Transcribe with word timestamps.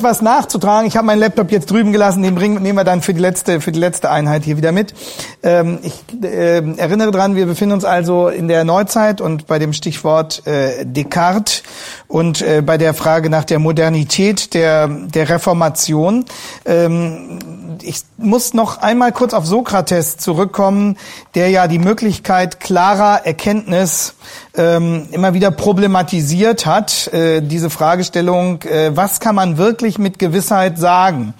Etwas 0.00 0.22
nachzutragen. 0.22 0.88
Ich 0.88 0.96
habe 0.96 1.06
meinen 1.06 1.18
Laptop 1.18 1.52
jetzt 1.52 1.70
drüben 1.70 1.92
gelassen, 1.92 2.22
den 2.22 2.34
bringen, 2.34 2.62
nehmen 2.62 2.78
wir 2.78 2.84
dann 2.84 3.02
für 3.02 3.12
die 3.12 3.20
letzte, 3.20 3.60
für 3.60 3.70
die 3.70 3.78
letzte 3.78 4.10
Einheit 4.10 4.44
hier 4.44 4.56
wieder 4.56 4.72
mit. 4.72 4.94
Ähm, 5.42 5.78
ich 5.82 6.02
äh, 6.22 6.62
erinnere 6.78 7.10
dran, 7.10 7.36
wir 7.36 7.44
befinden 7.44 7.74
uns 7.74 7.84
also 7.84 8.28
in 8.28 8.48
der 8.48 8.64
Neuzeit 8.64 9.20
und 9.20 9.46
bei 9.46 9.58
dem 9.58 9.74
Stichwort 9.74 10.46
äh, 10.46 10.86
Descartes 10.86 11.62
und 12.08 12.40
äh, 12.40 12.62
bei 12.64 12.78
der 12.78 12.94
Frage 12.94 13.28
nach 13.28 13.44
der 13.44 13.58
Modernität 13.58 14.54
der, 14.54 14.88
der 14.88 15.28
Reformation. 15.28 16.24
Ähm, 16.64 17.38
ich 17.82 18.02
muss 18.16 18.54
noch 18.54 18.78
einmal 18.78 19.12
kurz 19.12 19.34
auf 19.34 19.46
Sokrates 19.46 20.16
zurückkommen, 20.16 20.96
der 21.34 21.50
ja 21.50 21.68
die 21.68 21.78
Möglichkeit 21.78 22.60
klarer 22.60 23.26
Erkenntnis 23.26 24.14
ähm, 24.54 25.08
immer 25.12 25.34
wieder 25.34 25.50
problematisiert 25.50 26.66
hat. 26.66 27.08
Äh, 27.12 27.40
diese 27.40 27.70
Fragestellung, 27.70 28.62
äh, 28.62 28.96
was 28.96 29.20
kann 29.20 29.34
man 29.34 29.58
wirklich 29.58 29.98
mit 29.98 30.18
Gewissheit 30.18 30.78
sagen? 30.78 31.34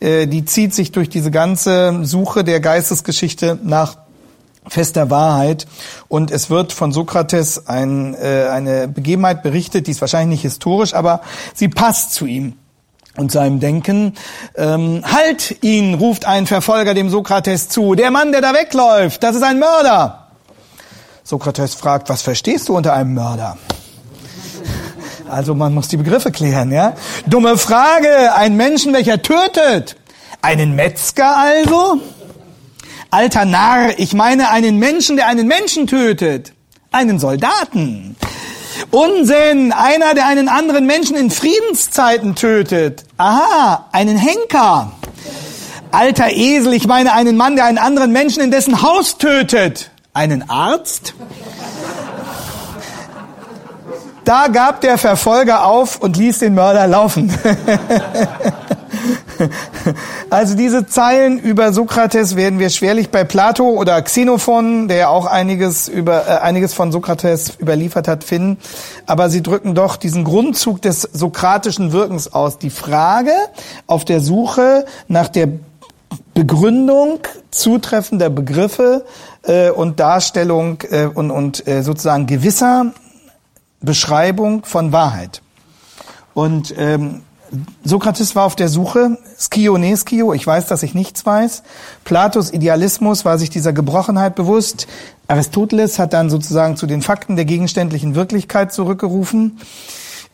Äh, 0.00 0.26
die 0.26 0.44
zieht 0.44 0.74
sich 0.74 0.92
durch 0.92 1.08
diese 1.08 1.30
ganze 1.30 2.00
Suche 2.02 2.44
der 2.44 2.60
Geistesgeschichte 2.60 3.58
nach 3.62 3.96
fester 4.68 5.10
Wahrheit. 5.10 5.66
Und 6.08 6.30
es 6.30 6.50
wird 6.50 6.72
von 6.72 6.92
Sokrates 6.92 7.66
ein, 7.66 8.14
äh, 8.14 8.46
eine 8.50 8.88
Begebenheit 8.88 9.42
berichtet, 9.42 9.86
die 9.86 9.90
ist 9.90 10.00
wahrscheinlich 10.00 10.42
nicht 10.42 10.42
historisch, 10.42 10.94
aber 10.94 11.20
sie 11.54 11.68
passt 11.68 12.14
zu 12.14 12.26
ihm 12.26 12.54
und 13.16 13.30
seinem 13.30 13.60
Denken. 13.60 14.14
Ähm, 14.56 15.02
halt 15.04 15.56
ihn, 15.62 15.94
ruft 15.94 16.24
ein 16.24 16.46
Verfolger 16.46 16.94
dem 16.94 17.10
Sokrates 17.10 17.68
zu. 17.68 17.94
Der 17.94 18.10
Mann, 18.10 18.32
der 18.32 18.40
da 18.40 18.54
wegläuft, 18.54 19.22
das 19.22 19.36
ist 19.36 19.42
ein 19.42 19.58
Mörder. 19.58 20.28
Sokrates 21.24 21.74
fragt, 21.74 22.08
was 22.08 22.22
verstehst 22.22 22.68
du 22.68 22.76
unter 22.76 22.94
einem 22.94 23.14
Mörder? 23.14 23.56
Also 25.28 25.54
man 25.54 25.72
muss 25.72 25.88
die 25.88 25.96
Begriffe 25.96 26.30
klären, 26.30 26.72
ja? 26.72 26.94
Dumme 27.26 27.56
Frage, 27.56 28.34
ein 28.34 28.56
Menschen, 28.56 28.92
welcher 28.92 29.22
tötet. 29.22 29.96
Einen 30.42 30.74
Metzger 30.74 31.36
also? 31.36 32.00
Alter 33.10 33.44
Narr, 33.44 33.98
ich 33.98 34.14
meine 34.14 34.50
einen 34.50 34.78
Menschen, 34.78 35.16
der 35.16 35.28
einen 35.28 35.46
Menschen 35.46 35.86
tötet. 35.86 36.52
Einen 36.90 37.18
Soldaten. 37.18 38.16
Unsinn, 38.90 39.72
einer, 39.72 40.14
der 40.14 40.26
einen 40.26 40.48
anderen 40.48 40.86
Menschen 40.86 41.16
in 41.16 41.30
Friedenszeiten 41.30 42.34
tötet. 42.34 43.04
Aha, 43.16 43.88
einen 43.92 44.16
Henker. 44.16 44.92
Alter 45.90 46.30
Esel, 46.30 46.72
ich 46.72 46.86
meine 46.86 47.12
einen 47.12 47.36
Mann, 47.36 47.56
der 47.56 47.66
einen 47.66 47.78
anderen 47.78 48.12
Menschen 48.12 48.42
in 48.42 48.50
dessen 48.50 48.82
Haus 48.82 49.18
tötet. 49.18 49.90
Einen 50.14 50.48
Arzt? 50.48 51.14
Da 54.24 54.48
gab 54.48 54.80
der 54.80 54.98
Verfolger 54.98 55.64
auf 55.64 56.00
und 56.00 56.16
ließ 56.16 56.38
den 56.38 56.54
Mörder 56.54 56.86
laufen. 56.86 57.32
also 60.30 60.54
diese 60.56 60.86
Zeilen 60.86 61.38
über 61.38 61.72
Sokrates 61.72 62.36
werden 62.36 62.58
wir 62.58 62.70
schwerlich 62.70 63.10
bei 63.10 63.24
Plato 63.24 63.70
oder 63.70 64.00
Xenophon, 64.02 64.88
der 64.88 64.96
ja 64.96 65.08
auch 65.08 65.26
einiges 65.26 65.88
über 65.88 66.26
äh, 66.26 66.38
einiges 66.38 66.74
von 66.74 66.92
Sokrates 66.92 67.58
überliefert 67.60 68.08
hat, 68.08 68.24
finden, 68.24 68.58
aber 69.06 69.30
sie 69.30 69.42
drücken 69.42 69.74
doch 69.74 69.96
diesen 69.96 70.24
Grundzug 70.24 70.82
des 70.82 71.02
sokratischen 71.12 71.92
Wirkens 71.92 72.32
aus, 72.32 72.58
die 72.58 72.70
Frage 72.70 73.32
auf 73.86 74.04
der 74.04 74.20
Suche 74.20 74.84
nach 75.08 75.28
der 75.28 75.48
Begründung 76.34 77.20
zutreffender 77.50 78.30
Begriffe 78.30 79.04
äh, 79.42 79.70
und 79.70 80.00
Darstellung 80.00 80.78
äh, 80.90 81.06
und, 81.06 81.30
und 81.30 81.66
äh, 81.66 81.82
sozusagen 81.82 82.26
gewisser 82.26 82.92
Beschreibung 83.80 84.64
von 84.64 84.92
Wahrheit. 84.92 85.42
Und 86.34 86.74
ähm, 86.78 87.22
Sokrates 87.84 88.34
war 88.34 88.44
auf 88.44 88.56
der 88.56 88.68
Suche, 88.68 89.18
skio 89.38 89.76
ne 89.76 89.96
skio, 89.96 90.32
ich 90.32 90.46
weiß, 90.46 90.66
dass 90.66 90.82
ich 90.82 90.94
nichts 90.94 91.26
weiß. 91.26 91.62
Platos 92.04 92.52
Idealismus 92.52 93.24
war 93.24 93.38
sich 93.38 93.50
dieser 93.50 93.72
Gebrochenheit 93.72 94.34
bewusst. 94.34 94.86
Aristoteles 95.28 95.98
hat 95.98 96.12
dann 96.12 96.30
sozusagen 96.30 96.76
zu 96.76 96.86
den 96.86 97.02
Fakten 97.02 97.36
der 97.36 97.44
gegenständlichen 97.44 98.14
Wirklichkeit 98.14 98.72
zurückgerufen. 98.72 99.58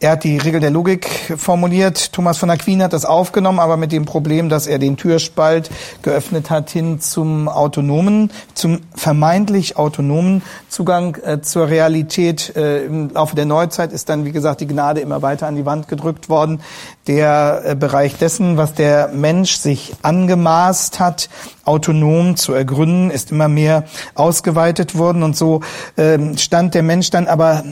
Er 0.00 0.12
hat 0.12 0.22
die 0.22 0.38
Regel 0.38 0.60
der 0.60 0.70
Logik 0.70 1.08
formuliert. 1.36 2.12
Thomas 2.12 2.38
von 2.38 2.48
Aquin 2.50 2.84
hat 2.84 2.92
das 2.92 3.04
aufgenommen, 3.04 3.58
aber 3.58 3.76
mit 3.76 3.90
dem 3.90 4.04
Problem, 4.04 4.48
dass 4.48 4.68
er 4.68 4.78
den 4.78 4.96
Türspalt 4.96 5.70
geöffnet 6.02 6.50
hat 6.50 6.70
hin 6.70 7.00
zum 7.00 7.48
autonomen, 7.48 8.30
zum 8.54 8.82
vermeintlich 8.94 9.76
autonomen 9.76 10.42
Zugang 10.68 11.16
äh, 11.16 11.40
zur 11.40 11.66
Realität. 11.68 12.54
Äh, 12.54 12.84
Im 12.84 13.10
Laufe 13.10 13.34
der 13.34 13.44
Neuzeit 13.44 13.92
ist 13.92 14.08
dann, 14.08 14.24
wie 14.24 14.30
gesagt, 14.30 14.60
die 14.60 14.68
Gnade 14.68 15.00
immer 15.00 15.20
weiter 15.22 15.48
an 15.48 15.56
die 15.56 15.66
Wand 15.66 15.88
gedrückt 15.88 16.28
worden. 16.28 16.60
Der 17.08 17.62
äh, 17.64 17.74
Bereich 17.74 18.16
dessen, 18.16 18.56
was 18.56 18.74
der 18.74 19.08
Mensch 19.08 19.56
sich 19.56 19.96
angemaßt 20.02 21.00
hat, 21.00 21.28
autonom 21.64 22.36
zu 22.36 22.52
ergründen, 22.52 23.10
ist 23.10 23.32
immer 23.32 23.48
mehr 23.48 23.82
ausgeweitet 24.14 24.96
worden. 24.96 25.24
Und 25.24 25.36
so 25.36 25.62
ähm, 25.96 26.38
stand 26.38 26.74
der 26.74 26.84
Mensch 26.84 27.10
dann 27.10 27.26
aber 27.26 27.64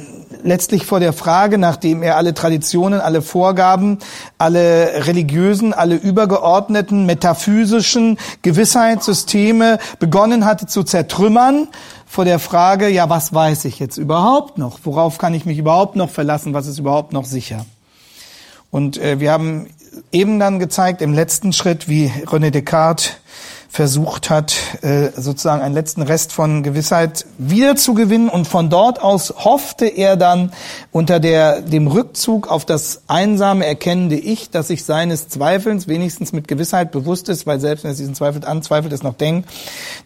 letztlich 0.42 0.86
vor 0.86 1.00
der 1.00 1.12
Frage, 1.12 1.58
nachdem 1.58 2.02
er 2.02 2.16
alle 2.16 2.34
Traditionen, 2.34 3.00
alle 3.00 3.22
Vorgaben, 3.22 3.98
alle 4.38 5.06
religiösen, 5.06 5.72
alle 5.72 5.96
übergeordneten, 5.96 7.06
metaphysischen 7.06 8.18
Gewissheitssysteme 8.42 9.78
begonnen 9.98 10.44
hatte 10.44 10.66
zu 10.66 10.82
zertrümmern, 10.82 11.68
vor 12.06 12.24
der 12.24 12.38
Frage, 12.38 12.88
ja, 12.88 13.10
was 13.10 13.34
weiß 13.34 13.64
ich 13.64 13.78
jetzt 13.78 13.98
überhaupt 13.98 14.58
noch? 14.58 14.78
Worauf 14.84 15.18
kann 15.18 15.34
ich 15.34 15.44
mich 15.44 15.58
überhaupt 15.58 15.96
noch 15.96 16.10
verlassen? 16.10 16.54
Was 16.54 16.66
ist 16.66 16.78
überhaupt 16.78 17.12
noch 17.12 17.24
sicher? 17.24 17.66
Und 18.70 18.96
äh, 18.98 19.20
wir 19.20 19.32
haben 19.32 19.68
eben 20.12 20.38
dann 20.38 20.58
gezeigt 20.58 21.02
im 21.02 21.12
letzten 21.12 21.52
Schritt, 21.52 21.88
wie 21.88 22.10
René 22.26 22.50
Descartes 22.50 23.14
versucht 23.68 24.30
hat, 24.30 24.54
äh, 24.82 25.10
sozusagen 25.16 25.62
einen 25.62 25.74
letzten 25.74 26.02
Rest 26.02 26.32
von 26.32 26.62
Gewissheit 26.62 27.26
wiederzugewinnen. 27.38 28.28
Und 28.28 28.46
von 28.46 28.70
dort 28.70 29.02
aus 29.02 29.34
hoffte 29.36 29.86
er 29.86 30.16
dann 30.16 30.52
unter 30.92 31.20
der, 31.20 31.60
dem 31.60 31.86
Rückzug 31.86 32.48
auf 32.48 32.64
das 32.64 33.02
einsame 33.06 33.66
erkennende 33.66 34.16
Ich, 34.16 34.50
dass 34.50 34.68
sich 34.68 34.84
seines 34.84 35.28
Zweifelns 35.28 35.88
wenigstens 35.88 36.32
mit 36.32 36.48
Gewissheit 36.48 36.90
bewusst 36.90 37.28
ist, 37.28 37.46
weil 37.46 37.60
selbst 37.60 37.84
wenn 37.84 37.90
er 37.90 37.96
diesen 37.96 38.14
Zweifel 38.14 38.44
anzweifelt, 38.44 38.92
es 38.92 39.02
noch 39.02 39.14
denkt, 39.14 39.48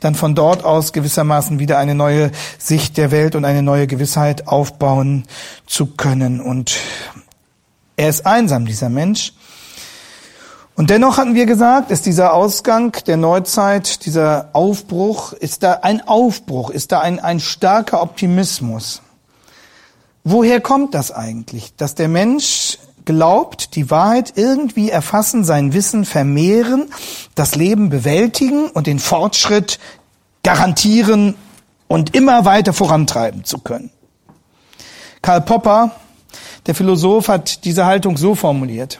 dann 0.00 0.14
von 0.14 0.34
dort 0.34 0.64
aus 0.64 0.92
gewissermaßen 0.92 1.58
wieder 1.58 1.78
eine 1.78 1.94
neue 1.94 2.30
Sicht 2.58 2.96
der 2.96 3.10
Welt 3.10 3.34
und 3.34 3.44
eine 3.44 3.62
neue 3.62 3.86
Gewissheit 3.86 4.48
aufbauen 4.48 5.24
zu 5.66 5.86
können. 5.86 6.40
Und 6.40 6.76
er 7.96 8.08
ist 8.08 8.26
einsam, 8.26 8.64
dieser 8.64 8.88
Mensch. 8.88 9.32
Und 10.80 10.88
dennoch 10.88 11.18
hatten 11.18 11.34
wir 11.34 11.44
gesagt, 11.44 11.90
ist 11.90 12.06
dieser 12.06 12.32
Ausgang 12.32 12.96
der 13.06 13.18
Neuzeit, 13.18 14.06
dieser 14.06 14.48
Aufbruch, 14.54 15.34
ist 15.34 15.62
da 15.62 15.80
ein 15.82 16.08
Aufbruch, 16.08 16.70
ist 16.70 16.90
da 16.90 17.00
ein, 17.00 17.20
ein 17.20 17.38
starker 17.38 18.00
Optimismus. 18.00 19.02
Woher 20.24 20.62
kommt 20.62 20.94
das 20.94 21.12
eigentlich? 21.12 21.76
Dass 21.76 21.96
der 21.96 22.08
Mensch 22.08 22.78
glaubt, 23.04 23.74
die 23.74 23.90
Wahrheit 23.90 24.32
irgendwie 24.36 24.88
erfassen, 24.88 25.44
sein 25.44 25.74
Wissen 25.74 26.06
vermehren, 26.06 26.88
das 27.34 27.56
Leben 27.56 27.90
bewältigen 27.90 28.70
und 28.70 28.86
den 28.86 29.00
Fortschritt 29.00 29.78
garantieren 30.42 31.34
und 31.88 32.14
immer 32.14 32.46
weiter 32.46 32.72
vorantreiben 32.72 33.44
zu 33.44 33.58
können. 33.58 33.90
Karl 35.20 35.42
Popper, 35.42 35.90
der 36.66 36.74
Philosoph, 36.74 37.28
hat 37.28 37.66
diese 37.66 37.84
Haltung 37.84 38.16
so 38.16 38.34
formuliert. 38.34 38.98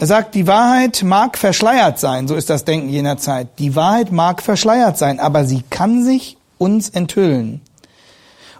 Er 0.00 0.06
sagt, 0.06 0.34
die 0.34 0.46
Wahrheit 0.46 1.02
mag 1.02 1.36
verschleiert 1.36 1.98
sein, 1.98 2.26
so 2.26 2.34
ist 2.34 2.48
das 2.48 2.64
Denken 2.64 2.88
jener 2.88 3.18
Zeit. 3.18 3.58
Die 3.58 3.76
Wahrheit 3.76 4.10
mag 4.10 4.40
verschleiert 4.40 4.96
sein, 4.96 5.20
aber 5.20 5.44
sie 5.44 5.62
kann 5.68 6.02
sich 6.06 6.38
uns 6.56 6.88
enthüllen. 6.88 7.60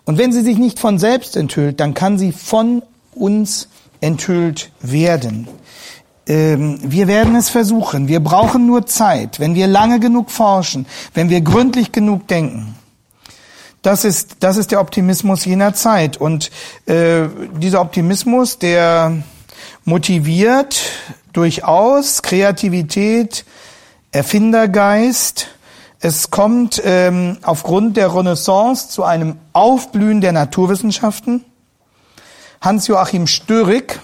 Und 0.05 0.19
wenn 0.19 0.33
sie 0.33 0.43
sich 0.43 0.59
nicht 0.59 0.79
von 0.79 0.99
selbst 0.99 1.39
enthüllt, 1.39 1.81
dann 1.81 1.95
kann 1.95 2.19
sie 2.19 2.33
von 2.33 2.83
uns 3.15 3.69
enthüllt 4.03 4.71
werden. 4.83 5.49
Ähm, 6.27 6.79
wir 6.83 7.09
werden 7.09 7.35
es 7.37 7.49
versuchen. 7.49 8.07
Wir 8.07 8.21
brauchen 8.21 8.67
nur 8.67 8.85
Zeit, 8.85 9.41
wenn 9.41 9.55
wir 9.55 9.67
lange 9.67 9.99
genug 9.99 10.31
forschen, 10.31 10.85
wenn 11.15 11.31
wir 11.31 11.41
gründlich 11.41 11.91
genug 11.91 12.29
denken. 12.29 12.75
Das 13.81 14.05
ist, 14.05 14.37
das 14.41 14.59
ist 14.59 14.73
der 14.73 14.81
Optimismus 14.83 15.47
jener 15.47 15.73
Zeit. 15.73 16.19
Und 16.19 16.51
äh, 16.85 17.29
dieser 17.59 17.81
Optimismus, 17.81 18.59
der 18.59 19.23
motiviert 19.85 20.81
durchaus 21.33 22.23
Kreativität, 22.23 23.45
Erfindergeist, 24.13 25.49
Es 26.03 26.31
kommt 26.31 26.81
ähm, 26.83 27.37
aufgrund 27.43 27.99
der 27.99 28.15
Renaissance 28.15 28.89
zu 28.89 29.05
einem 29.05 29.37
Aufblühen 29.53 30.23
der 30.23 30.33
Naturwissenschaften. 30.33 31.45
Hans-Joachim 32.63 33.27
Störig, 33.27 34.01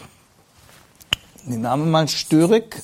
den 1.46 1.62
Namen 1.62 1.90
mal 1.90 2.06
Störig, 2.06 2.82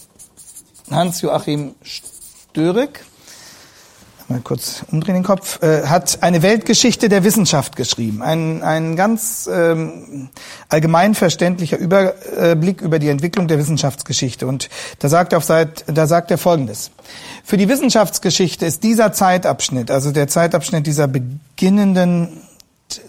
Hans-Joachim 0.90 1.74
Störig, 1.82 3.04
mal 4.32 4.40
kurz 4.40 4.84
umdrehen 4.90 5.14
den 5.14 5.22
Kopf, 5.22 5.62
äh, 5.62 5.86
hat 5.86 6.22
eine 6.22 6.42
Weltgeschichte 6.42 7.08
der 7.08 7.24
Wissenschaft 7.24 7.76
geschrieben. 7.76 8.22
Ein, 8.22 8.62
ein 8.62 8.96
ganz 8.96 9.48
ähm, 9.52 10.30
allgemein 10.68 11.14
verständlicher 11.14 11.78
Überblick 11.78 12.80
über 12.80 12.98
die 12.98 13.08
Entwicklung 13.08 13.48
der 13.48 13.58
Wissenschaftsgeschichte. 13.58 14.46
Und 14.46 14.68
da 14.98 15.08
sagt, 15.08 15.32
er 15.32 15.38
auf 15.38 15.44
Seite, 15.44 15.92
da 15.92 16.06
sagt 16.06 16.30
er 16.30 16.38
Folgendes. 16.38 16.90
Für 17.44 17.56
die 17.56 17.68
Wissenschaftsgeschichte 17.68 18.66
ist 18.66 18.82
dieser 18.82 19.12
Zeitabschnitt, 19.12 19.90
also 19.90 20.10
der 20.10 20.28
Zeitabschnitt 20.28 20.86
dieser 20.86 21.08
beginnenden 21.08 22.40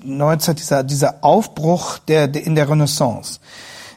Neuzeit, 0.04 0.60
dieser, 0.60 0.84
dieser 0.84 1.24
Aufbruch 1.24 1.98
der, 2.00 2.28
der 2.28 2.46
in 2.46 2.56
der 2.56 2.70
Renaissance, 2.70 3.40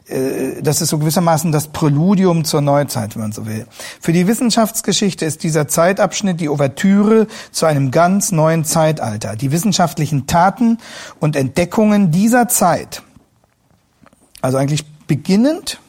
das 0.08 0.80
ist 0.80 0.90
so 0.90 0.98
gewissermaßen 0.98 1.50
das 1.50 1.66
Präludium 1.68 2.44
zur 2.44 2.60
Neuzeit, 2.60 3.16
wenn 3.16 3.22
man 3.22 3.32
so 3.32 3.44
will. 3.44 3.66
Für 4.00 4.12
die 4.12 4.28
Wissenschaftsgeschichte 4.28 5.24
ist 5.24 5.42
dieser 5.42 5.66
Zeitabschnitt 5.66 6.40
die 6.40 6.48
Ouvertüre 6.48 7.26
zu 7.50 7.66
einem 7.66 7.90
ganz 7.90 8.30
neuen 8.30 8.64
Zeitalter. 8.64 9.34
Die 9.34 9.50
wissenschaftlichen 9.50 10.28
Taten 10.28 10.78
und 11.18 11.34
Entdeckungen 11.34 12.12
dieser 12.12 12.48
Zeit, 12.48 13.02
also 14.42 14.58
eigentlich 14.58 14.84
beginnend, 15.08 15.80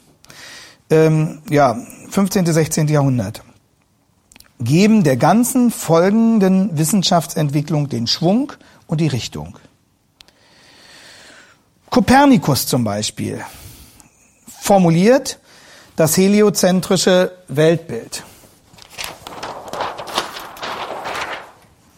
ähm, 0.90 1.42
ja, 1.50 1.78
15., 2.10 2.46
16. 2.46 2.88
Jahrhundert, 2.88 3.44
geben 4.60 5.04
der 5.04 5.18
ganzen 5.18 5.70
folgenden 5.70 6.76
Wissenschaftsentwicklung 6.76 7.88
den 7.88 8.08
Schwung 8.08 8.54
und 8.88 9.00
die 9.00 9.08
Richtung. 9.08 9.60
Kopernikus 11.92 12.66
zum 12.66 12.84
Beispiel 12.84 13.44
formuliert 14.68 15.40
das 15.96 16.18
heliozentrische 16.18 17.32
Weltbild. 17.48 18.24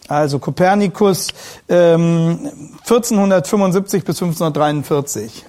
Also 0.06 0.38
Kopernikus 0.38 1.28
ähm, 1.68 2.48
1475 2.82 4.04
bis 4.04 4.22
1543. 4.22 5.46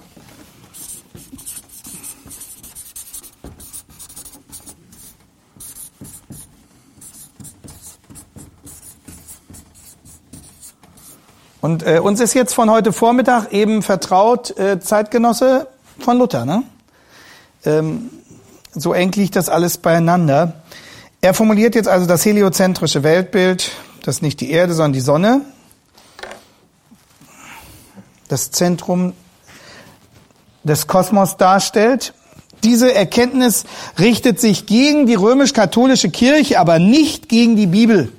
Und 11.60 11.86
äh, 11.86 12.00
uns 12.00 12.18
ist 12.18 12.34
jetzt 12.34 12.52
von 12.52 12.68
heute 12.68 12.92
Vormittag 12.92 13.52
eben 13.52 13.82
vertraut 13.82 14.58
äh, 14.58 14.80
Zeitgenosse 14.80 15.68
von 16.00 16.18
Luther. 16.18 16.44
Ne? 16.44 16.64
Ähm, 17.64 18.10
so 18.74 18.92
eng 18.92 19.12
liegt 19.12 19.36
das 19.36 19.48
alles 19.48 19.78
beieinander. 19.78 20.62
Er 21.20 21.34
formuliert 21.34 21.74
jetzt 21.74 21.88
also 21.88 22.06
das 22.06 22.24
heliozentrische 22.24 23.02
Weltbild, 23.02 23.70
das 24.02 24.22
nicht 24.22 24.40
die 24.40 24.50
Erde, 24.50 24.74
sondern 24.74 24.92
die 24.92 25.00
Sonne, 25.00 25.42
das 28.28 28.50
Zentrum 28.50 29.12
des 30.64 30.86
Kosmos 30.86 31.36
darstellt. 31.36 32.14
Diese 32.64 32.94
Erkenntnis 32.94 33.64
richtet 33.98 34.40
sich 34.40 34.66
gegen 34.66 35.06
die 35.06 35.14
römisch-katholische 35.14 36.10
Kirche, 36.10 36.58
aber 36.58 36.78
nicht 36.78 37.28
gegen 37.28 37.56
die 37.56 37.66
Bibel. 37.66 38.12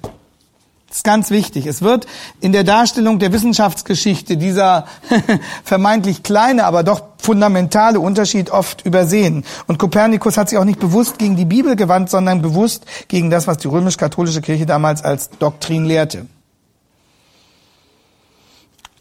Das 0.93 0.99
ist 0.99 1.05
ganz 1.05 1.31
wichtig. 1.31 1.65
Es 1.65 1.81
wird 1.81 2.05
in 2.39 2.51
der 2.51 2.63
Darstellung 2.63 3.17
der 3.17 3.33
Wissenschaftsgeschichte 3.33 4.37
dieser 4.37 4.85
vermeintlich 5.63 6.21
kleine, 6.21 6.65
aber 6.65 6.83
doch 6.83 7.01
fundamentale 7.17 7.99
Unterschied 7.99 8.51
oft 8.51 8.85
übersehen. 8.85 9.43
Und 9.65 9.79
Kopernikus 9.79 10.37
hat 10.37 10.49
sich 10.49 10.59
auch 10.59 10.65
nicht 10.65 10.79
bewusst 10.79 11.17
gegen 11.17 11.35
die 11.35 11.45
Bibel 11.45 11.75
gewandt, 11.75 12.11
sondern 12.11 12.43
bewusst 12.43 12.85
gegen 13.07 13.31
das, 13.31 13.47
was 13.47 13.57
die 13.57 13.67
römisch-katholische 13.69 14.41
Kirche 14.41 14.67
damals 14.67 15.03
als 15.03 15.31
Doktrin 15.31 15.85
lehrte. 15.85 16.27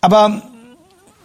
Aber 0.00 0.40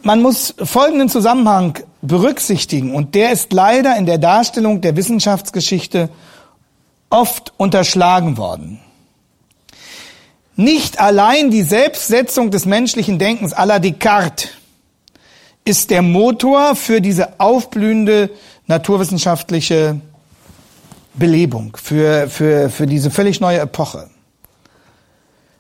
man 0.03 0.21
muss 0.21 0.53
folgenden 0.61 1.07
Zusammenhang 1.07 1.79
berücksichtigen, 2.01 2.93
und 2.93 3.15
der 3.15 3.31
ist 3.31 3.53
leider 3.53 3.95
in 3.95 4.05
der 4.05 4.17
Darstellung 4.17 4.81
der 4.81 4.97
Wissenschaftsgeschichte 4.97 6.09
oft 7.09 7.53
unterschlagen 7.55 8.35
worden. 8.35 8.81
Nicht 10.59 10.99
allein 10.99 11.51
die 11.51 11.61
Selbstsetzung 11.61 12.49
des 12.49 12.65
menschlichen 12.65 13.19
Denkens 13.19 13.53
à 13.53 13.67
la 13.67 13.77
Descartes 13.77 14.49
ist 15.63 15.91
der 15.91 16.01
Motor 16.01 16.75
für 16.75 16.99
diese 16.99 17.39
aufblühende 17.39 18.31
naturwissenschaftliche 18.65 20.01
Belebung, 21.13 21.77
für, 21.79 22.27
für, 22.27 22.71
für 22.71 22.87
diese 22.87 23.11
völlig 23.11 23.39
neue 23.39 23.59
Epoche. 23.59 24.09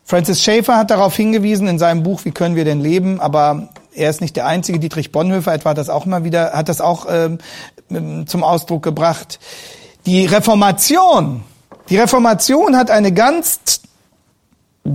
Francis 0.03 0.43
Schaeffer 0.43 0.77
hat 0.77 0.89
darauf 0.89 1.15
hingewiesen 1.15 1.67
in 1.67 1.77
seinem 1.77 2.01
Buch 2.01 2.25
Wie 2.25 2.31
können 2.31 2.55
wir 2.55 2.65
denn 2.65 2.81
leben? 2.81 3.21
Aber 3.21 3.69
er 3.93 4.09
ist 4.09 4.21
nicht 4.21 4.35
der 4.35 4.47
einzige. 4.47 4.79
Dietrich 4.79 5.11
Bonhoeffer 5.11 5.53
etwa 5.53 5.71
hat 5.71 5.77
das 5.77 5.89
auch 5.89 6.07
immer 6.07 6.23
wieder, 6.23 6.53
hat 6.53 6.69
das 6.69 6.81
auch 6.81 7.05
ähm, 7.07 8.25
zum 8.25 8.43
Ausdruck 8.43 8.81
gebracht. 8.81 9.39
Die 10.07 10.25
Reformation, 10.25 11.43
die 11.89 11.97
Reformation 11.97 12.75
hat 12.75 12.89
eine 12.89 13.11
ganz 13.11 13.59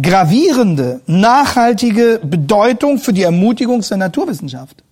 gravierende, 0.00 1.00
nachhaltige 1.06 2.20
Bedeutung 2.22 2.98
für 2.98 3.12
die 3.12 3.22
Ermutigung 3.22 3.82
der 3.82 3.96
Naturwissenschaft. 3.98 4.82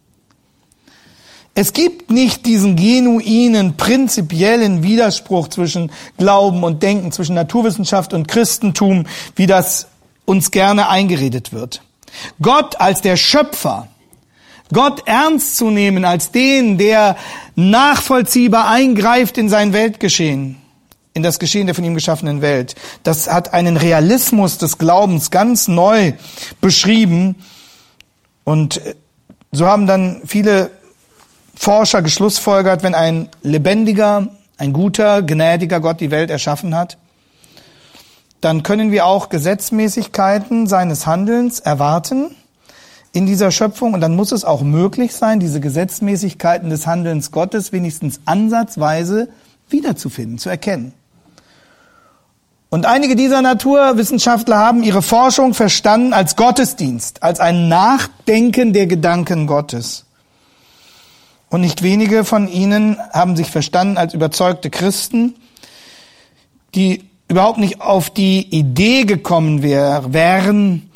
Es 1.54 1.72
gibt 1.72 2.10
nicht 2.10 2.46
diesen 2.46 2.76
genuinen, 2.76 3.76
prinzipiellen 3.76 4.82
Widerspruch 4.82 5.48
zwischen 5.48 5.90
Glauben 6.16 6.62
und 6.62 6.82
Denken, 6.82 7.12
zwischen 7.12 7.34
Naturwissenschaft 7.34 8.14
und 8.14 8.28
Christentum, 8.28 9.06
wie 9.36 9.46
das 9.46 9.88
uns 10.26 10.50
gerne 10.50 10.88
eingeredet 10.88 11.52
wird. 11.52 11.82
Gott 12.40 12.80
als 12.80 13.00
der 13.00 13.16
Schöpfer, 13.16 13.88
Gott 14.72 15.02
ernst 15.06 15.56
zu 15.56 15.70
nehmen 15.70 16.04
als 16.04 16.30
den, 16.30 16.78
der 16.78 17.16
nachvollziehbar 17.56 18.68
eingreift 18.68 19.36
in 19.36 19.48
sein 19.48 19.72
Weltgeschehen, 19.72 20.59
in 21.20 21.22
das 21.22 21.38
Geschehen 21.38 21.66
der 21.66 21.74
von 21.74 21.84
ihm 21.84 21.94
geschaffenen 21.94 22.40
Welt. 22.40 22.76
Das 23.02 23.30
hat 23.30 23.52
einen 23.52 23.76
Realismus 23.76 24.56
des 24.56 24.78
Glaubens 24.78 25.30
ganz 25.30 25.68
neu 25.68 26.14
beschrieben. 26.62 27.36
Und 28.44 28.80
so 29.52 29.66
haben 29.66 29.86
dann 29.86 30.22
viele 30.24 30.70
Forscher 31.54 32.00
geschlussfolgert, 32.00 32.82
wenn 32.82 32.94
ein 32.94 33.28
lebendiger, 33.42 34.28
ein 34.56 34.72
guter, 34.72 35.20
gnädiger 35.20 35.80
Gott 35.80 36.00
die 36.00 36.10
Welt 36.10 36.30
erschaffen 36.30 36.74
hat, 36.74 36.96
dann 38.40 38.62
können 38.62 38.90
wir 38.90 39.04
auch 39.04 39.28
Gesetzmäßigkeiten 39.28 40.66
seines 40.66 41.06
Handelns 41.06 41.60
erwarten 41.60 42.34
in 43.12 43.26
dieser 43.26 43.50
Schöpfung 43.50 43.92
und 43.92 44.00
dann 44.00 44.16
muss 44.16 44.32
es 44.32 44.46
auch 44.46 44.62
möglich 44.62 45.12
sein, 45.12 45.38
diese 45.38 45.60
Gesetzmäßigkeiten 45.60 46.70
des 46.70 46.86
Handelns 46.86 47.30
Gottes 47.30 47.72
wenigstens 47.72 48.20
ansatzweise 48.24 49.28
wiederzufinden, 49.68 50.38
zu 50.38 50.48
erkennen. 50.48 50.94
Und 52.70 52.86
einige 52.86 53.16
dieser 53.16 53.42
Naturwissenschaftler 53.42 54.56
haben 54.56 54.84
ihre 54.84 55.02
Forschung 55.02 55.54
verstanden 55.54 56.12
als 56.12 56.36
Gottesdienst, 56.36 57.22
als 57.22 57.40
ein 57.40 57.68
Nachdenken 57.68 58.72
der 58.72 58.86
Gedanken 58.86 59.48
Gottes. 59.48 60.06
Und 61.48 61.62
nicht 61.62 61.82
wenige 61.82 62.24
von 62.24 62.46
ihnen 62.46 62.96
haben 63.12 63.34
sich 63.34 63.50
verstanden 63.50 63.98
als 63.98 64.14
überzeugte 64.14 64.70
Christen, 64.70 65.34
die 66.76 67.10
überhaupt 67.26 67.58
nicht 67.58 67.80
auf 67.80 68.08
die 68.08 68.46
Idee 68.56 69.02
gekommen 69.04 69.62
wär, 69.62 70.12
wären, 70.12 70.90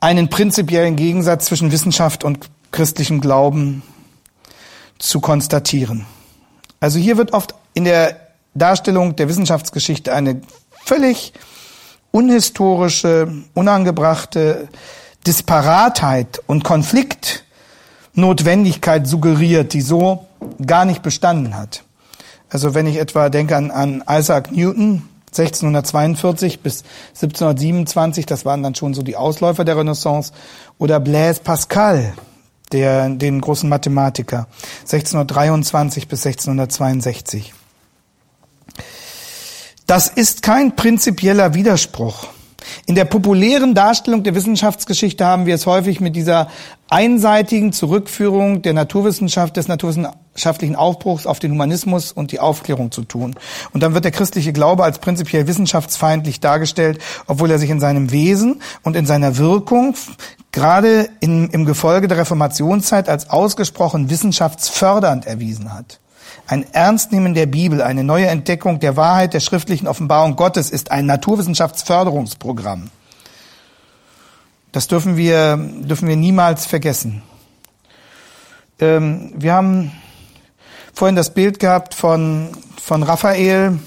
einen 0.00 0.30
prinzipiellen 0.30 0.96
Gegensatz 0.96 1.44
zwischen 1.44 1.70
Wissenschaft 1.70 2.24
und 2.24 2.48
christlichem 2.72 3.20
Glauben 3.20 3.82
zu 4.98 5.20
konstatieren. 5.20 6.06
Also 6.80 6.98
hier 6.98 7.18
wird 7.18 7.34
oft 7.34 7.54
in 7.74 7.84
der 7.84 8.16
Darstellung 8.54 9.16
der 9.16 9.28
Wissenschaftsgeschichte 9.28 10.14
eine 10.14 10.40
völlig 10.84 11.32
unhistorische, 12.10 13.32
unangebrachte 13.54 14.68
Disparatheit 15.26 16.40
und 16.46 16.64
Konfliktnotwendigkeit 16.64 19.06
suggeriert, 19.06 19.74
die 19.74 19.82
so 19.82 20.26
gar 20.64 20.84
nicht 20.84 21.02
bestanden 21.02 21.56
hat. 21.56 21.84
Also 22.48 22.74
wenn 22.74 22.86
ich 22.86 22.96
etwa 22.96 23.28
denke 23.28 23.56
an, 23.56 23.70
an 23.70 24.02
Isaac 24.08 24.50
Newton, 24.50 25.02
1642 25.28 26.60
bis 26.60 26.82
1727, 27.14 28.26
das 28.26 28.44
waren 28.44 28.64
dann 28.64 28.74
schon 28.74 28.94
so 28.94 29.02
die 29.02 29.16
Ausläufer 29.16 29.64
der 29.64 29.76
Renaissance, 29.76 30.32
oder 30.78 30.98
Blaise 30.98 31.40
Pascal, 31.42 32.14
der, 32.72 33.08
den 33.10 33.40
großen 33.40 33.68
Mathematiker, 33.68 34.48
1623 34.80 36.08
bis 36.08 36.26
1662. 36.26 37.54
Das 39.90 40.06
ist 40.06 40.42
kein 40.42 40.76
prinzipieller 40.76 41.52
Widerspruch. 41.54 42.28
In 42.86 42.94
der 42.94 43.06
populären 43.06 43.74
Darstellung 43.74 44.22
der 44.22 44.36
Wissenschaftsgeschichte 44.36 45.26
haben 45.26 45.46
wir 45.46 45.56
es 45.56 45.66
häufig 45.66 45.98
mit 45.98 46.14
dieser 46.14 46.46
einseitigen 46.88 47.72
Zurückführung 47.72 48.62
der 48.62 48.72
Naturwissenschaft, 48.72 49.56
des 49.56 49.66
naturwissenschaftlichen 49.66 50.76
Aufbruchs 50.76 51.26
auf 51.26 51.40
den 51.40 51.50
Humanismus 51.50 52.12
und 52.12 52.30
die 52.30 52.38
Aufklärung 52.38 52.92
zu 52.92 53.02
tun. 53.02 53.34
Und 53.72 53.82
dann 53.82 53.92
wird 53.92 54.04
der 54.04 54.12
christliche 54.12 54.52
Glaube 54.52 54.84
als 54.84 55.00
prinzipiell 55.00 55.48
wissenschaftsfeindlich 55.48 56.38
dargestellt, 56.38 57.00
obwohl 57.26 57.50
er 57.50 57.58
sich 57.58 57.70
in 57.70 57.80
seinem 57.80 58.12
Wesen 58.12 58.62
und 58.84 58.94
in 58.94 59.06
seiner 59.06 59.38
Wirkung 59.38 59.96
gerade 60.52 61.08
in, 61.18 61.50
im 61.50 61.64
Gefolge 61.64 62.06
der 62.06 62.18
Reformationszeit 62.18 63.08
als 63.08 63.28
ausgesprochen 63.28 64.08
wissenschaftsfördernd 64.08 65.26
erwiesen 65.26 65.74
hat. 65.74 65.98
Ein 66.50 66.66
Ernstnehmen 66.74 67.34
der 67.34 67.46
Bibel, 67.46 67.80
eine 67.80 68.02
neue 68.02 68.26
Entdeckung 68.26 68.80
der 68.80 68.96
Wahrheit 68.96 69.34
der 69.34 69.38
schriftlichen 69.38 69.86
Offenbarung 69.86 70.34
Gottes 70.34 70.70
ist 70.70 70.90
ein 70.90 71.06
Naturwissenschaftsförderungsprogramm. 71.06 72.90
Das 74.72 74.88
dürfen 74.88 75.16
wir, 75.16 75.56
dürfen 75.56 76.08
wir 76.08 76.16
niemals 76.16 76.66
vergessen. 76.66 77.22
Ähm, 78.80 79.32
wir 79.36 79.52
haben 79.52 79.92
vorhin 80.92 81.14
das 81.14 81.32
Bild 81.32 81.60
gehabt 81.60 81.94
von, 81.94 82.48
von 82.82 83.04
Raphael. 83.04 83.78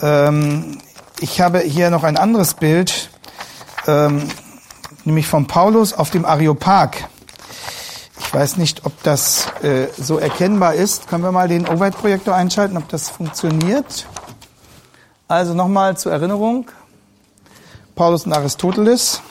Ähm, 0.00 0.78
ich 1.18 1.40
habe 1.40 1.58
hier 1.58 1.90
noch 1.90 2.04
ein 2.04 2.16
anderes 2.16 2.54
Bild, 2.54 3.10
ähm, 3.88 4.28
nämlich 5.04 5.26
von 5.26 5.48
Paulus 5.48 5.92
auf 5.92 6.10
dem 6.10 6.24
Areopag. 6.24 7.08
Ich 8.34 8.40
weiß 8.40 8.56
nicht, 8.56 8.84
ob 8.84 9.00
das 9.04 9.46
äh, 9.62 9.86
so 9.96 10.18
erkennbar 10.18 10.74
ist. 10.74 11.06
Können 11.06 11.22
wir 11.22 11.30
mal 11.30 11.46
den 11.46 11.68
Overhead-Projektor 11.68 12.34
einschalten, 12.34 12.76
ob 12.76 12.88
das 12.88 13.08
funktioniert? 13.08 14.08
Also 15.28 15.54
nochmal 15.54 15.96
zur 15.96 16.10
Erinnerung. 16.10 16.66
Paulus 17.94 18.26
und 18.26 18.32
Aristoteles, 18.32 19.22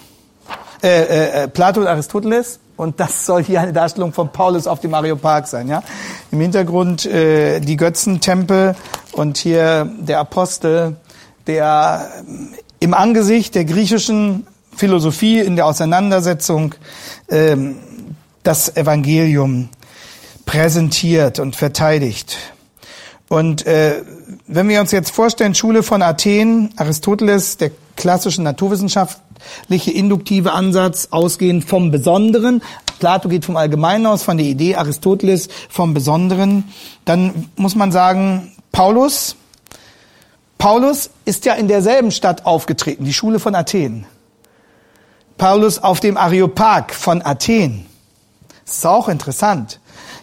äh, 0.82 0.88
äh, 0.88 1.44
äh, 1.44 1.48
Plato 1.50 1.82
und 1.82 1.88
Aristoteles. 1.88 2.62
Und 2.78 3.02
das 3.02 3.26
soll 3.26 3.44
hier 3.44 3.60
eine 3.60 3.74
Darstellung 3.74 4.14
von 4.14 4.32
Paulus 4.32 4.68
auf 4.68 4.80
dem 4.80 4.94
Areopag 4.94 5.48
sein. 5.48 5.68
Ja? 5.68 5.84
Im 6.32 6.40
Hintergrund 6.40 7.06
äh, 7.06 7.60
die 7.60 7.76
Götzentempel 7.76 8.74
und 9.12 9.36
hier 9.36 9.84
der 10.00 10.20
Apostel, 10.20 10.96
der 11.46 12.10
im 12.80 12.94
Angesicht 12.94 13.54
der 13.56 13.66
griechischen 13.66 14.48
Philosophie 14.74 15.40
in 15.40 15.58
der 15.58 15.66
Auseinandersetzung 15.66 16.74
ähm, 17.28 17.76
das 18.44 18.76
Evangelium 18.76 19.70
präsentiert 20.46 21.40
und 21.40 21.56
verteidigt. 21.56 22.38
Und 23.30 23.66
äh, 23.66 24.04
wenn 24.48 24.70
wir 24.70 24.80
uns 24.80 24.92
jetzt 24.92 25.12
vorstellen, 25.12 25.56
Schule 25.56 25.82
von 25.82 26.02
Athen, 26.02 26.72
Aristoteles, 26.76 27.58
der 27.58 27.72
klassische 27.96 28.42
naturwissenschaftliche 28.42 29.92
induktive 29.92 30.52
Ansatz, 30.52 31.08
ausgehend 31.12 31.64
vom 31.64 31.90
Besonderen, 31.90 32.62
Plato 33.00 33.30
geht 33.30 33.46
vom 33.46 33.58
Allgemeinen 33.58 34.06
aus, 34.06 34.24
von 34.24 34.38
der 34.38 34.46
Idee, 34.46 34.76
Aristoteles 34.76 35.50
vom 35.70 35.94
Besonderen, 35.94 36.66
dann 37.06 37.50
muss 37.56 37.76
man 37.76 37.92
sagen, 37.92 38.52
Paulus, 38.72 39.36
Paulus 40.58 41.10
ist 41.26 41.46
ja 41.46 41.56
in 41.56 41.68
derselben 41.68 42.12
Stadt 42.12 42.46
aufgetreten, 42.46 43.04
die 43.04 43.14
Schule 43.14 43.40
von 43.40 43.56
Athen. 43.56 44.06
Paulus 45.38 45.80
auf 45.80 46.00
dem 46.00 46.18
Areopag 46.18 46.94
von 46.94 47.22
Athen. 47.22 47.86
Das 48.66 48.78
ist 48.78 48.86
auch 48.86 49.10
interessant. 49.10 49.80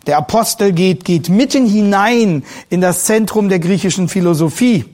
Der 0.06 0.16
Apostel 0.16 0.72
geht, 0.72 1.04
geht 1.04 1.28
mitten 1.28 1.66
hinein 1.66 2.44
in 2.70 2.80
das 2.80 3.04
Zentrum 3.04 3.48
der 3.48 3.58
griechischen 3.58 4.08
Philosophie, 4.08 4.86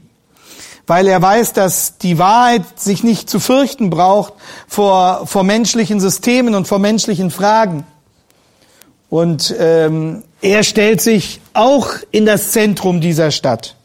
weil 0.86 1.06
er 1.06 1.22
weiß, 1.22 1.52
dass 1.52 1.98
die 1.98 2.18
Wahrheit 2.18 2.78
sich 2.78 3.04
nicht 3.04 3.30
zu 3.30 3.38
fürchten 3.38 3.90
braucht 3.90 4.34
vor, 4.66 5.26
vor 5.26 5.44
menschlichen 5.44 6.00
Systemen 6.00 6.54
und 6.54 6.66
vor 6.66 6.78
menschlichen 6.78 7.30
Fragen. 7.30 7.84
Und 9.08 9.54
ähm, 9.58 10.24
er 10.42 10.64
stellt 10.64 11.00
sich 11.00 11.40
auch 11.54 11.90
in 12.10 12.26
das 12.26 12.50
Zentrum 12.50 13.00
dieser 13.00 13.30
Stadt. 13.30 13.76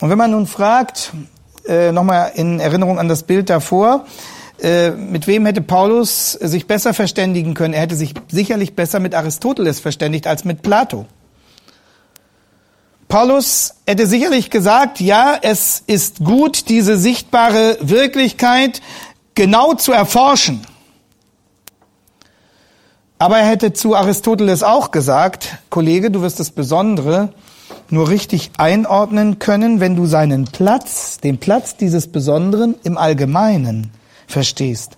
Und 0.00 0.08
wenn 0.08 0.18
man 0.18 0.30
nun 0.30 0.46
fragt, 0.46 1.12
äh, 1.66 1.92
nochmal 1.92 2.32
in 2.34 2.58
Erinnerung 2.58 2.98
an 2.98 3.08
das 3.08 3.22
Bild 3.22 3.50
davor, 3.50 4.06
äh, 4.62 4.90
mit 4.90 5.26
wem 5.26 5.46
hätte 5.46 5.60
Paulus 5.60 6.32
sich 6.32 6.66
besser 6.66 6.94
verständigen 6.94 7.54
können? 7.54 7.74
Er 7.74 7.82
hätte 7.82 7.96
sich 7.96 8.14
sicherlich 8.30 8.74
besser 8.74 9.00
mit 9.00 9.14
Aristoteles 9.14 9.80
verständigt 9.80 10.26
als 10.26 10.44
mit 10.44 10.62
Plato. 10.62 11.06
Paulus 13.08 13.74
hätte 13.86 14.06
sicherlich 14.06 14.50
gesagt, 14.50 15.00
ja, 15.00 15.36
es 15.42 15.82
ist 15.86 16.20
gut, 16.24 16.68
diese 16.68 16.96
sichtbare 16.96 17.76
Wirklichkeit 17.80 18.80
genau 19.34 19.74
zu 19.74 19.92
erforschen. 19.92 20.64
Aber 23.18 23.38
er 23.38 23.46
hätte 23.46 23.72
zu 23.72 23.96
Aristoteles 23.96 24.62
auch 24.62 24.92
gesagt, 24.92 25.58
Kollege, 25.70 26.10
du 26.10 26.22
wirst 26.22 26.38
das 26.38 26.50
Besondere 26.50 27.32
nur 27.90 28.08
richtig 28.08 28.52
einordnen 28.56 29.38
können, 29.38 29.80
wenn 29.80 29.96
du 29.96 30.06
seinen 30.06 30.44
Platz, 30.44 31.18
den 31.18 31.38
Platz 31.38 31.76
dieses 31.76 32.06
Besonderen 32.06 32.76
im 32.84 32.96
Allgemeinen 32.96 33.90
verstehst. 34.30 34.96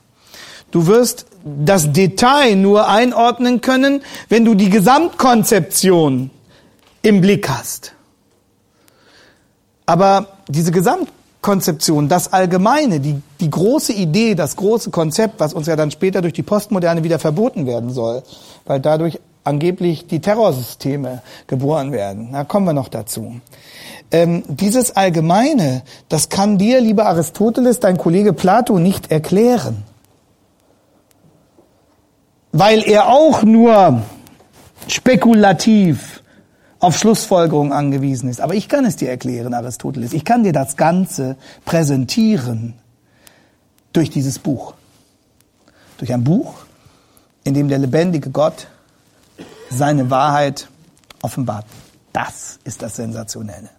Du 0.70 0.86
wirst 0.86 1.26
das 1.44 1.92
Detail 1.92 2.56
nur 2.56 2.88
einordnen 2.88 3.60
können, 3.60 4.02
wenn 4.28 4.44
du 4.44 4.54
die 4.54 4.70
Gesamtkonzeption 4.70 6.30
im 7.02 7.20
Blick 7.20 7.48
hast. 7.48 7.92
Aber 9.84 10.28
diese 10.48 10.70
Gesamtkonzeption, 10.70 12.08
das 12.08 12.32
Allgemeine, 12.32 13.00
die, 13.00 13.20
die 13.40 13.50
große 13.50 13.92
Idee, 13.92 14.34
das 14.34 14.56
große 14.56 14.90
Konzept, 14.90 15.40
was 15.40 15.52
uns 15.52 15.66
ja 15.66 15.76
dann 15.76 15.90
später 15.90 16.22
durch 16.22 16.32
die 16.32 16.42
Postmoderne 16.42 17.04
wieder 17.04 17.18
verboten 17.18 17.66
werden 17.66 17.90
soll, 17.90 18.22
weil 18.64 18.80
dadurch 18.80 19.18
angeblich 19.44 20.06
die 20.06 20.20
Terrorsysteme 20.20 21.20
geboren 21.48 21.92
werden. 21.92 22.32
Da 22.32 22.44
kommen 22.44 22.66
wir 22.66 22.72
noch 22.72 22.88
dazu 22.88 23.40
ähm, 24.12 24.44
dieses 24.46 24.94
Allgemeine, 24.94 25.82
das 26.08 26.28
kann 26.28 26.58
dir, 26.58 26.80
lieber 26.80 27.06
Aristoteles, 27.06 27.80
dein 27.80 27.96
Kollege 27.96 28.32
Plato 28.32 28.78
nicht 28.78 29.10
erklären. 29.10 29.84
Weil 32.52 32.82
er 32.82 33.08
auch 33.08 33.42
nur 33.42 34.02
spekulativ 34.86 36.22
auf 36.78 36.98
Schlussfolgerungen 36.98 37.72
angewiesen 37.72 38.28
ist. 38.28 38.40
Aber 38.40 38.54
ich 38.54 38.68
kann 38.68 38.84
es 38.84 38.96
dir 38.96 39.08
erklären, 39.08 39.54
Aristoteles. 39.54 40.12
Ich 40.12 40.24
kann 40.24 40.44
dir 40.44 40.52
das 40.52 40.76
Ganze 40.76 41.36
präsentieren 41.64 42.74
durch 43.92 44.10
dieses 44.10 44.38
Buch. 44.38 44.74
Durch 45.96 46.12
ein 46.12 46.24
Buch, 46.24 46.54
in 47.44 47.54
dem 47.54 47.68
der 47.68 47.78
lebendige 47.78 48.30
Gott 48.30 48.66
seine 49.70 50.10
Wahrheit 50.10 50.68
offenbart. 51.22 51.64
Das 52.12 52.58
ist 52.64 52.82
das 52.82 52.96
Sensationelle. 52.96 53.70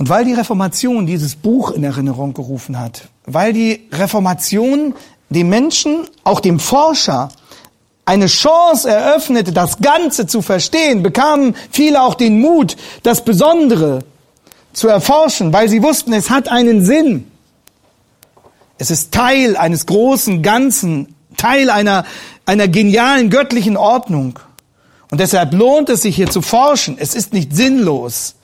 Und 0.00 0.08
weil 0.08 0.24
die 0.24 0.32
Reformation 0.32 1.04
dieses 1.04 1.34
Buch 1.34 1.72
in 1.72 1.84
Erinnerung 1.84 2.32
gerufen 2.32 2.78
hat, 2.78 3.08
weil 3.26 3.52
die 3.52 3.86
Reformation 3.92 4.94
dem 5.28 5.50
Menschen, 5.50 6.08
auch 6.24 6.40
dem 6.40 6.58
Forscher, 6.58 7.28
eine 8.06 8.24
Chance 8.24 8.88
eröffnete, 8.88 9.52
das 9.52 9.76
Ganze 9.76 10.26
zu 10.26 10.40
verstehen, 10.40 11.02
bekamen 11.02 11.54
viele 11.70 12.00
auch 12.00 12.14
den 12.14 12.40
Mut, 12.40 12.78
das 13.02 13.26
Besondere 13.26 13.98
zu 14.72 14.88
erforschen, 14.88 15.52
weil 15.52 15.68
sie 15.68 15.82
wussten, 15.82 16.14
es 16.14 16.30
hat 16.30 16.48
einen 16.48 16.82
Sinn. 16.82 17.30
Es 18.78 18.90
ist 18.90 19.12
Teil 19.12 19.54
eines 19.54 19.84
großen 19.84 20.42
Ganzen, 20.42 21.14
Teil 21.36 21.68
einer, 21.68 22.06
einer 22.46 22.68
genialen 22.68 23.28
göttlichen 23.28 23.76
Ordnung. 23.76 24.38
Und 25.10 25.20
deshalb 25.20 25.52
lohnt 25.52 25.90
es 25.90 26.00
sich 26.00 26.16
hier 26.16 26.30
zu 26.30 26.40
forschen. 26.40 26.96
Es 26.98 27.14
ist 27.14 27.34
nicht 27.34 27.54
sinnlos. 27.54 28.36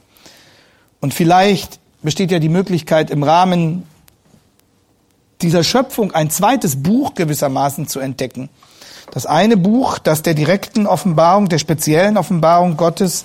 Und 1.00 1.14
vielleicht 1.14 1.78
besteht 2.02 2.30
ja 2.30 2.38
die 2.38 2.48
Möglichkeit, 2.48 3.10
im 3.10 3.22
Rahmen 3.22 3.84
dieser 5.42 5.64
Schöpfung 5.64 6.12
ein 6.12 6.30
zweites 6.30 6.82
Buch 6.82 7.14
gewissermaßen 7.14 7.88
zu 7.88 8.00
entdecken. 8.00 8.48
Das 9.12 9.26
eine 9.26 9.56
Buch, 9.56 9.98
das 9.98 10.22
der 10.22 10.34
direkten 10.34 10.86
Offenbarung, 10.86 11.48
der 11.48 11.58
speziellen 11.58 12.16
Offenbarung 12.16 12.76
Gottes 12.76 13.24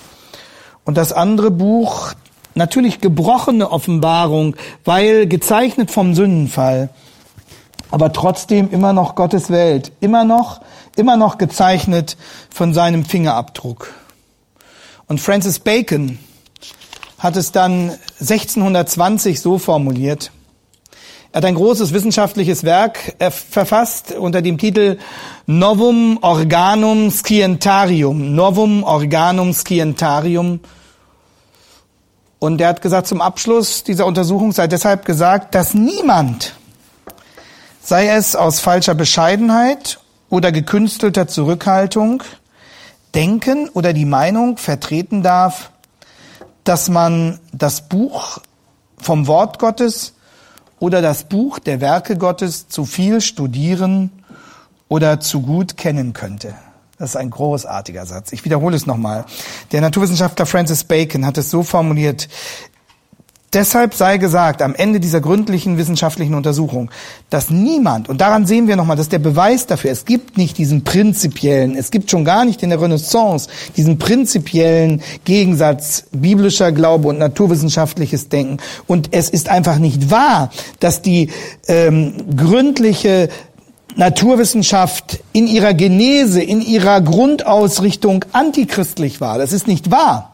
und 0.84 0.96
das 0.96 1.12
andere 1.12 1.50
Buch, 1.50 2.12
natürlich 2.54 3.00
gebrochene 3.00 3.70
Offenbarung, 3.70 4.56
weil 4.84 5.26
gezeichnet 5.26 5.90
vom 5.90 6.14
Sündenfall, 6.14 6.90
aber 7.90 8.12
trotzdem 8.12 8.70
immer 8.70 8.92
noch 8.92 9.14
Gottes 9.14 9.50
Welt, 9.50 9.92
immer 10.00 10.24
noch, 10.24 10.60
immer 10.96 11.16
noch 11.16 11.38
gezeichnet 11.38 12.16
von 12.50 12.74
seinem 12.74 13.04
Fingerabdruck. 13.04 13.92
Und 15.08 15.20
Francis 15.20 15.58
Bacon, 15.58 16.18
hat 17.22 17.36
es 17.36 17.52
dann 17.52 17.92
1620 18.18 19.40
so 19.40 19.58
formuliert. 19.58 20.32
Er 21.30 21.38
hat 21.38 21.44
ein 21.44 21.54
großes 21.54 21.92
wissenschaftliches 21.92 22.64
Werk 22.64 23.14
äh, 23.20 23.30
verfasst 23.30 24.12
unter 24.12 24.42
dem 24.42 24.58
Titel 24.58 24.98
Novum 25.46 26.18
Organum 26.20 27.10
Scientarium. 27.12 28.34
Novum 28.34 28.82
Organum 28.82 29.54
Scientarium. 29.54 30.60
Und 32.40 32.60
er 32.60 32.68
hat 32.68 32.82
gesagt, 32.82 33.06
zum 33.06 33.20
Abschluss 33.20 33.84
dieser 33.84 34.04
Untersuchung 34.04 34.50
sei 34.50 34.66
deshalb 34.66 35.04
gesagt, 35.04 35.54
dass 35.54 35.74
niemand, 35.74 36.56
sei 37.80 38.08
es 38.08 38.34
aus 38.34 38.58
falscher 38.58 38.96
Bescheidenheit 38.96 40.00
oder 40.28 40.50
gekünstelter 40.50 41.28
Zurückhaltung, 41.28 42.24
denken 43.14 43.68
oder 43.68 43.92
die 43.92 44.06
Meinung 44.06 44.56
vertreten 44.56 45.22
darf, 45.22 45.71
dass 46.64 46.88
man 46.88 47.40
das 47.52 47.88
Buch 47.88 48.38
vom 48.98 49.26
Wort 49.26 49.58
Gottes 49.58 50.14
oder 50.78 51.02
das 51.02 51.24
Buch 51.24 51.58
der 51.58 51.80
Werke 51.80 52.16
Gottes 52.16 52.68
zu 52.68 52.84
viel 52.84 53.20
studieren 53.20 54.10
oder 54.88 55.20
zu 55.20 55.42
gut 55.42 55.76
kennen 55.76 56.12
könnte. 56.12 56.54
Das 56.98 57.10
ist 57.10 57.16
ein 57.16 57.30
großartiger 57.30 58.06
Satz. 58.06 58.32
Ich 58.32 58.44
wiederhole 58.44 58.76
es 58.76 58.86
nochmal. 58.86 59.24
Der 59.72 59.80
Naturwissenschaftler 59.80 60.46
Francis 60.46 60.84
Bacon 60.84 61.26
hat 61.26 61.36
es 61.36 61.50
so 61.50 61.62
formuliert, 61.62 62.28
Deshalb 63.52 63.92
sei 63.92 64.16
gesagt, 64.16 64.62
am 64.62 64.74
Ende 64.74 64.98
dieser 64.98 65.20
gründlichen 65.20 65.76
wissenschaftlichen 65.76 66.34
Untersuchung, 66.34 66.90
dass 67.28 67.50
niemand, 67.50 68.08
und 68.08 68.22
daran 68.22 68.46
sehen 68.46 68.66
wir 68.66 68.76
nochmal, 68.76 68.96
dass 68.96 69.10
der 69.10 69.18
Beweis 69.18 69.66
dafür, 69.66 69.90
es 69.90 70.06
gibt 70.06 70.38
nicht 70.38 70.56
diesen 70.56 70.84
prinzipiellen, 70.84 71.76
es 71.76 71.90
gibt 71.90 72.10
schon 72.10 72.24
gar 72.24 72.46
nicht 72.46 72.62
in 72.62 72.70
der 72.70 72.80
Renaissance 72.80 73.50
diesen 73.76 73.98
prinzipiellen 73.98 75.02
Gegensatz 75.26 76.04
biblischer 76.12 76.72
Glaube 76.72 77.08
und 77.08 77.18
naturwissenschaftliches 77.18 78.30
Denken. 78.30 78.56
Und 78.86 79.08
es 79.12 79.28
ist 79.28 79.50
einfach 79.50 79.78
nicht 79.78 80.10
wahr, 80.10 80.50
dass 80.80 81.02
die 81.02 81.28
ähm, 81.68 82.14
gründliche 82.34 83.28
Naturwissenschaft 83.96 85.22
in 85.34 85.46
ihrer 85.46 85.74
Genese, 85.74 86.42
in 86.42 86.62
ihrer 86.62 87.02
Grundausrichtung 87.02 88.24
antichristlich 88.32 89.20
war. 89.20 89.36
Das 89.36 89.52
ist 89.52 89.68
nicht 89.68 89.90
wahr. 89.90 90.31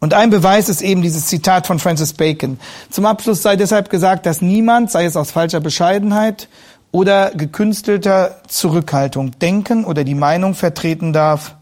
Und 0.00 0.14
ein 0.14 0.30
Beweis 0.30 0.70
ist 0.70 0.80
eben 0.80 1.02
dieses 1.02 1.26
Zitat 1.26 1.66
von 1.66 1.78
Francis 1.78 2.14
Bacon. 2.14 2.58
Zum 2.88 3.04
Abschluss 3.04 3.42
sei 3.42 3.56
deshalb 3.56 3.90
gesagt, 3.90 4.24
dass 4.24 4.40
niemand, 4.40 4.90
sei 4.90 5.04
es 5.04 5.14
aus 5.14 5.30
falscher 5.30 5.60
Bescheidenheit 5.60 6.48
oder 6.90 7.30
gekünstelter 7.32 8.40
Zurückhaltung, 8.48 9.38
denken 9.38 9.84
oder 9.84 10.02
die 10.02 10.14
Meinung 10.14 10.54
vertreten 10.54 11.12
darf, 11.12 11.54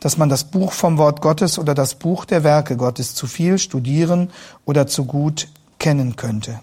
dass 0.00 0.18
man 0.18 0.28
das 0.28 0.44
Buch 0.44 0.72
vom 0.72 0.98
Wort 0.98 1.20
Gottes 1.20 1.58
oder 1.58 1.74
das 1.74 1.94
Buch 1.94 2.24
der 2.24 2.42
Werke 2.42 2.76
Gottes 2.76 3.14
zu 3.14 3.28
viel 3.28 3.58
studieren 3.58 4.30
oder 4.64 4.88
zu 4.88 5.04
gut 5.04 5.48
kennen 5.78 6.16
könnte. 6.16 6.58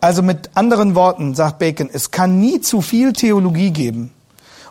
Also 0.00 0.22
mit 0.22 0.50
anderen 0.54 0.94
Worten 0.94 1.34
sagt 1.34 1.58
Bacon, 1.58 1.88
es 1.92 2.10
kann 2.10 2.38
nie 2.38 2.60
zu 2.60 2.80
viel 2.80 3.12
Theologie 3.12 3.70
geben 3.70 4.12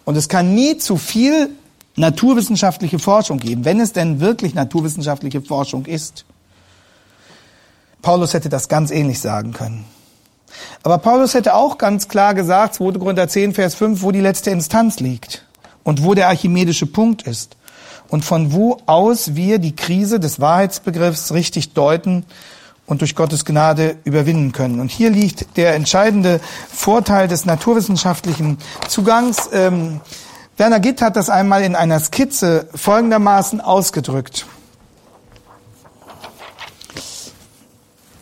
und 0.05 0.15
es 0.15 0.29
kann 0.29 0.53
nie 0.53 0.77
zu 0.77 0.97
viel 0.97 1.49
naturwissenschaftliche 1.95 2.99
Forschung 2.99 3.39
geben, 3.39 3.65
wenn 3.65 3.79
es 3.79 3.93
denn 3.93 4.19
wirklich 4.19 4.53
naturwissenschaftliche 4.53 5.41
Forschung 5.41 5.85
ist. 5.85 6.25
Paulus 8.01 8.33
hätte 8.33 8.49
das 8.49 8.67
ganz 8.67 8.91
ähnlich 8.91 9.19
sagen 9.19 9.53
können. 9.53 9.85
Aber 10.83 10.97
Paulus 10.97 11.33
hätte 11.33 11.55
auch 11.55 11.77
ganz 11.77 12.07
klar 12.07 12.33
gesagt, 12.33 12.75
2. 12.75 12.93
Korinther 12.93 13.27
10, 13.27 13.53
Vers 13.53 13.75
5, 13.75 14.01
wo 14.01 14.11
die 14.11 14.21
letzte 14.21 14.51
Instanz 14.51 14.99
liegt 14.99 15.45
und 15.83 16.03
wo 16.03 16.13
der 16.13 16.27
archimedische 16.27 16.85
Punkt 16.85 17.23
ist 17.23 17.55
und 18.09 18.23
von 18.25 18.53
wo 18.53 18.77
aus 18.85 19.35
wir 19.35 19.59
die 19.59 19.75
Krise 19.75 20.19
des 20.19 20.39
Wahrheitsbegriffs 20.39 21.33
richtig 21.33 21.73
deuten 21.73 22.25
und 22.85 23.01
durch 23.01 23.15
Gottes 23.15 23.45
Gnade 23.45 23.95
überwinden 24.03 24.51
können. 24.51 24.79
Und 24.79 24.91
hier 24.91 25.09
liegt 25.09 25.57
der 25.57 25.73
entscheidende 25.73 26.41
Vorteil 26.69 27.27
des 27.27 27.45
naturwissenschaftlichen 27.45 28.57
Zugangs. 28.87 29.49
Ähm, 29.53 30.01
Werner 30.57 30.79
Gitt 30.79 31.01
hat 31.01 31.15
das 31.15 31.29
einmal 31.29 31.63
in 31.63 31.75
einer 31.75 31.99
Skizze 31.99 32.67
folgendermaßen 32.75 33.59
ausgedrückt. 33.59 34.45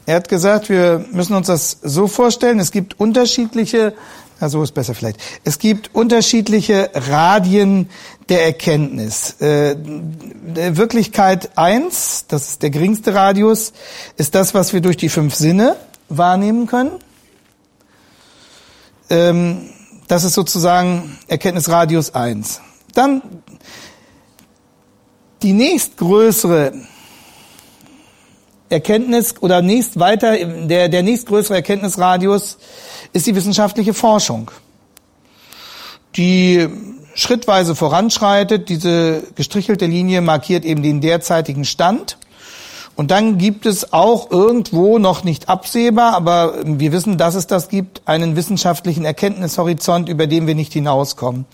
Er 0.05 0.15
hat 0.15 0.29
gesagt, 0.29 0.69
wir 0.69 1.05
müssen 1.11 1.35
uns 1.35 1.47
das 1.47 1.77
so 1.81 2.07
vorstellen, 2.07 2.59
es 2.59 2.71
gibt 2.71 2.99
unterschiedliche, 2.99 3.93
na 4.39 4.49
so 4.49 4.63
ist 4.63 4.73
besser 4.73 4.95
vielleicht, 4.95 5.19
es 5.43 5.59
gibt 5.59 5.93
unterschiedliche 5.93 6.89
Radien 6.93 7.89
der 8.29 8.45
Erkenntnis. 8.45 9.39
Äh, 9.41 9.75
Wirklichkeit 10.55 11.57
eins, 11.57 12.25
das 12.27 12.49
ist 12.49 12.63
der 12.63 12.71
geringste 12.71 13.13
Radius, 13.13 13.73
ist 14.17 14.35
das, 14.35 14.53
was 14.53 14.73
wir 14.73 14.81
durch 14.81 14.97
die 14.97 15.09
fünf 15.09 15.35
Sinne 15.35 15.75
wahrnehmen 16.09 16.65
können. 16.65 16.91
Ähm, 19.09 19.69
das 20.11 20.25
ist 20.25 20.33
sozusagen 20.33 21.17
Erkenntnisradius 21.29 22.13
1. 22.13 22.59
Dann 22.93 23.21
die 25.41 25.53
nächstgrößere 25.53 26.73
Erkenntnis 28.67 29.35
oder 29.39 29.61
nächst 29.61 29.97
weiter, 30.01 30.35
der, 30.67 30.89
der 30.89 31.03
nächstgrößere 31.03 31.55
Erkenntnisradius 31.55 32.57
ist 33.13 33.25
die 33.25 33.35
wissenschaftliche 33.35 33.93
Forschung, 33.93 34.51
die 36.17 36.67
schrittweise 37.15 37.73
voranschreitet. 37.73 38.67
Diese 38.67 39.23
gestrichelte 39.35 39.85
Linie 39.85 40.19
markiert 40.19 40.65
eben 40.65 40.83
den 40.83 40.99
derzeitigen 40.99 41.63
Stand. 41.63 42.17
Und 42.95 43.09
dann 43.11 43.37
gibt 43.37 43.65
es 43.65 43.93
auch 43.93 44.29
irgendwo 44.31 44.99
noch 44.99 45.23
nicht 45.23 45.49
absehbar, 45.49 46.13
aber 46.13 46.55
wir 46.63 46.91
wissen, 46.91 47.17
dass 47.17 47.35
es 47.35 47.47
das 47.47 47.69
gibt, 47.69 48.01
einen 48.05 48.35
wissenschaftlichen 48.35 49.05
Erkenntnishorizont, 49.05 50.09
über 50.09 50.27
den 50.27 50.45
wir 50.45 50.55
nicht 50.55 50.73
hinauskommen, 50.73 51.45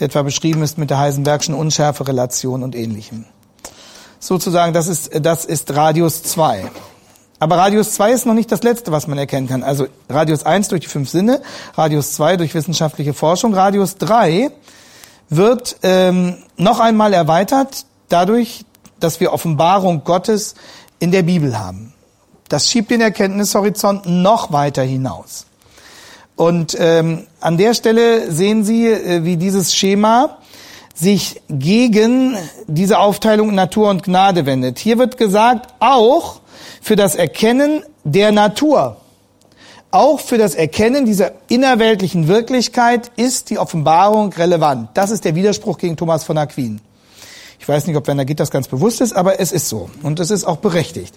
der 0.00 0.06
etwa 0.06 0.22
beschrieben 0.22 0.62
ist 0.62 0.78
mit 0.78 0.90
der 0.90 0.98
Heisenbergschen 0.98 1.54
Unschärferelation 1.54 2.62
und 2.62 2.74
ähnlichem. 2.74 3.26
Sozusagen, 4.18 4.72
das 4.72 4.88
ist, 4.88 5.10
das 5.20 5.44
ist 5.44 5.74
Radius 5.74 6.22
2. 6.22 6.70
Aber 7.42 7.56
Radius 7.56 7.94
2 7.94 8.12
ist 8.12 8.24
noch 8.24 8.34
nicht 8.34 8.52
das 8.52 8.62
Letzte, 8.62 8.92
was 8.92 9.08
man 9.08 9.18
erkennen 9.18 9.48
kann. 9.48 9.64
Also 9.64 9.88
Radius 10.08 10.46
1 10.46 10.68
durch 10.68 10.82
die 10.82 10.86
fünf 10.86 11.10
Sinne, 11.10 11.42
Radius 11.76 12.12
2 12.12 12.36
durch 12.36 12.54
wissenschaftliche 12.54 13.14
Forschung, 13.14 13.52
Radius 13.52 13.96
3 13.96 14.52
wird 15.28 15.76
ähm, 15.82 16.36
noch 16.56 16.78
einmal 16.78 17.12
erweitert 17.12 17.84
dadurch, 18.08 18.64
dass 19.02 19.20
wir 19.20 19.32
Offenbarung 19.32 20.04
Gottes 20.04 20.54
in 20.98 21.10
der 21.10 21.22
Bibel 21.22 21.58
haben. 21.58 21.92
Das 22.48 22.70
schiebt 22.70 22.90
den 22.90 23.00
Erkenntnishorizont 23.00 24.06
noch 24.06 24.52
weiter 24.52 24.82
hinaus. 24.82 25.46
Und 26.36 26.76
ähm, 26.78 27.26
an 27.40 27.56
der 27.56 27.74
Stelle 27.74 28.30
sehen 28.30 28.64
Sie, 28.64 28.86
äh, 28.86 29.24
wie 29.24 29.36
dieses 29.36 29.74
Schema 29.74 30.38
sich 30.94 31.40
gegen 31.48 32.36
diese 32.66 32.98
Aufteilung 32.98 33.54
Natur 33.54 33.88
und 33.88 34.02
Gnade 34.02 34.46
wendet. 34.46 34.78
Hier 34.78 34.98
wird 34.98 35.16
gesagt, 35.16 35.72
auch 35.80 36.40
für 36.80 36.96
das 36.96 37.14
Erkennen 37.14 37.82
der 38.04 38.32
Natur, 38.32 38.96
auch 39.90 40.20
für 40.20 40.38
das 40.38 40.54
Erkennen 40.54 41.04
dieser 41.06 41.32
innerweltlichen 41.48 42.28
Wirklichkeit 42.28 43.10
ist 43.16 43.50
die 43.50 43.58
Offenbarung 43.58 44.32
relevant. 44.32 44.90
Das 44.94 45.10
ist 45.10 45.24
der 45.24 45.34
Widerspruch 45.34 45.78
gegen 45.78 45.96
Thomas 45.96 46.24
von 46.24 46.38
Aquin. 46.38 46.80
Ich 47.62 47.68
weiß 47.68 47.86
nicht, 47.86 47.96
ob 47.96 48.08
Werner 48.08 48.24
Gitt 48.24 48.40
das 48.40 48.50
ganz 48.50 48.66
bewusst 48.66 49.00
ist, 49.00 49.12
aber 49.12 49.38
es 49.38 49.52
ist 49.52 49.68
so. 49.68 49.88
Und 50.02 50.18
es 50.18 50.32
ist 50.32 50.44
auch 50.44 50.56
berechtigt. 50.56 51.14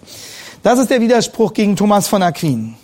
Das 0.61 0.77
ist 0.77 0.91
der 0.91 1.01
Widerspruch 1.01 1.53
gegen 1.53 1.75
Thomas 1.75 2.07
von 2.07 2.21
Aquin. 2.21 2.75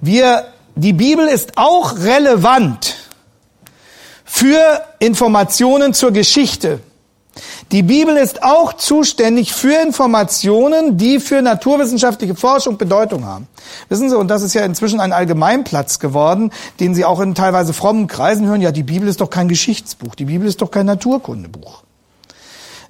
Wir, 0.00 0.44
die 0.76 0.92
Bibel 0.92 1.26
ist 1.26 1.58
auch 1.58 1.98
relevant 1.98 2.94
für 4.24 4.84
Informationen 5.00 5.94
zur 5.94 6.12
Geschichte. 6.12 6.78
Die 7.72 7.82
Bibel 7.82 8.16
ist 8.16 8.44
auch 8.44 8.74
zuständig 8.74 9.52
für 9.52 9.82
Informationen, 9.82 10.96
die 10.96 11.18
für 11.18 11.42
naturwissenschaftliche 11.42 12.36
Forschung 12.36 12.78
Bedeutung 12.78 13.24
haben. 13.24 13.48
Wissen 13.88 14.10
Sie, 14.10 14.16
und 14.16 14.28
das 14.28 14.42
ist 14.42 14.54
ja 14.54 14.64
inzwischen 14.64 15.00
ein 15.00 15.12
Allgemeinplatz 15.12 15.98
geworden, 15.98 16.52
den 16.78 16.94
Sie 16.94 17.04
auch 17.04 17.18
in 17.18 17.34
teilweise 17.34 17.72
frommen 17.72 18.06
Kreisen 18.06 18.46
hören, 18.46 18.60
ja, 18.60 18.70
die 18.70 18.84
Bibel 18.84 19.08
ist 19.08 19.20
doch 19.20 19.30
kein 19.30 19.48
Geschichtsbuch, 19.48 20.14
die 20.14 20.26
Bibel 20.26 20.46
ist 20.46 20.62
doch 20.62 20.70
kein 20.70 20.86
Naturkundebuch. 20.86 21.85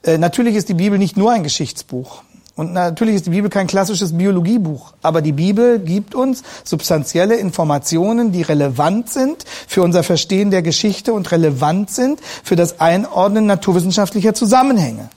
Äh, 0.06 0.18
natürlich 0.18 0.54
ist 0.54 0.68
die 0.68 0.74
Bibel 0.74 0.98
nicht 0.98 1.16
nur 1.16 1.32
ein 1.32 1.42
Geschichtsbuch. 1.42 2.22
Und 2.54 2.72
natürlich 2.72 3.16
ist 3.16 3.26
die 3.26 3.30
Bibel 3.30 3.50
kein 3.50 3.66
klassisches 3.66 4.16
Biologiebuch, 4.16 4.94
aber 5.02 5.20
die 5.20 5.32
Bibel 5.32 5.78
gibt 5.78 6.14
uns 6.14 6.42
substanzielle 6.64 7.36
Informationen, 7.36 8.32
die 8.32 8.40
relevant 8.40 9.10
sind 9.10 9.44
für 9.68 9.82
unser 9.82 10.02
Verstehen 10.02 10.50
der 10.50 10.62
Geschichte 10.62 11.12
und 11.12 11.30
relevant 11.32 11.90
sind 11.90 12.18
für 12.42 12.56
das 12.56 12.80
Einordnen 12.80 13.44
naturwissenschaftlicher 13.44 14.32
Zusammenhänge. 14.32 15.10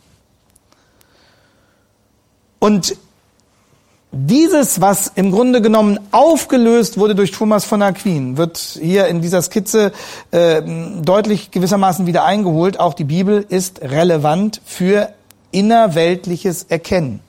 Und 2.60 2.98
dieses, 4.12 4.82
was 4.82 5.12
im 5.14 5.32
Grunde 5.32 5.62
genommen 5.62 6.00
aufgelöst 6.12 6.98
wurde 6.98 7.14
durch 7.14 7.32
Thomas 7.32 7.66
von 7.66 7.82
Aquin, 7.82 8.38
wird 8.38 8.58
hier 8.58 9.08
in 9.08 9.22
dieser 9.22 9.42
Skizze 9.42 9.92
äh, 10.32 10.62
deutlich 11.02 11.52
gewissermaßen 11.52 12.08
wieder 12.08 12.26
eingeholt. 12.26 12.80
Auch 12.80 12.96
die 12.96 13.04
Bibel 13.04 13.46
ist 13.48 13.82
relevant 13.82 14.62
für 14.66 15.14
innerweltliches 15.52 16.64
Erkennen. 16.64 17.20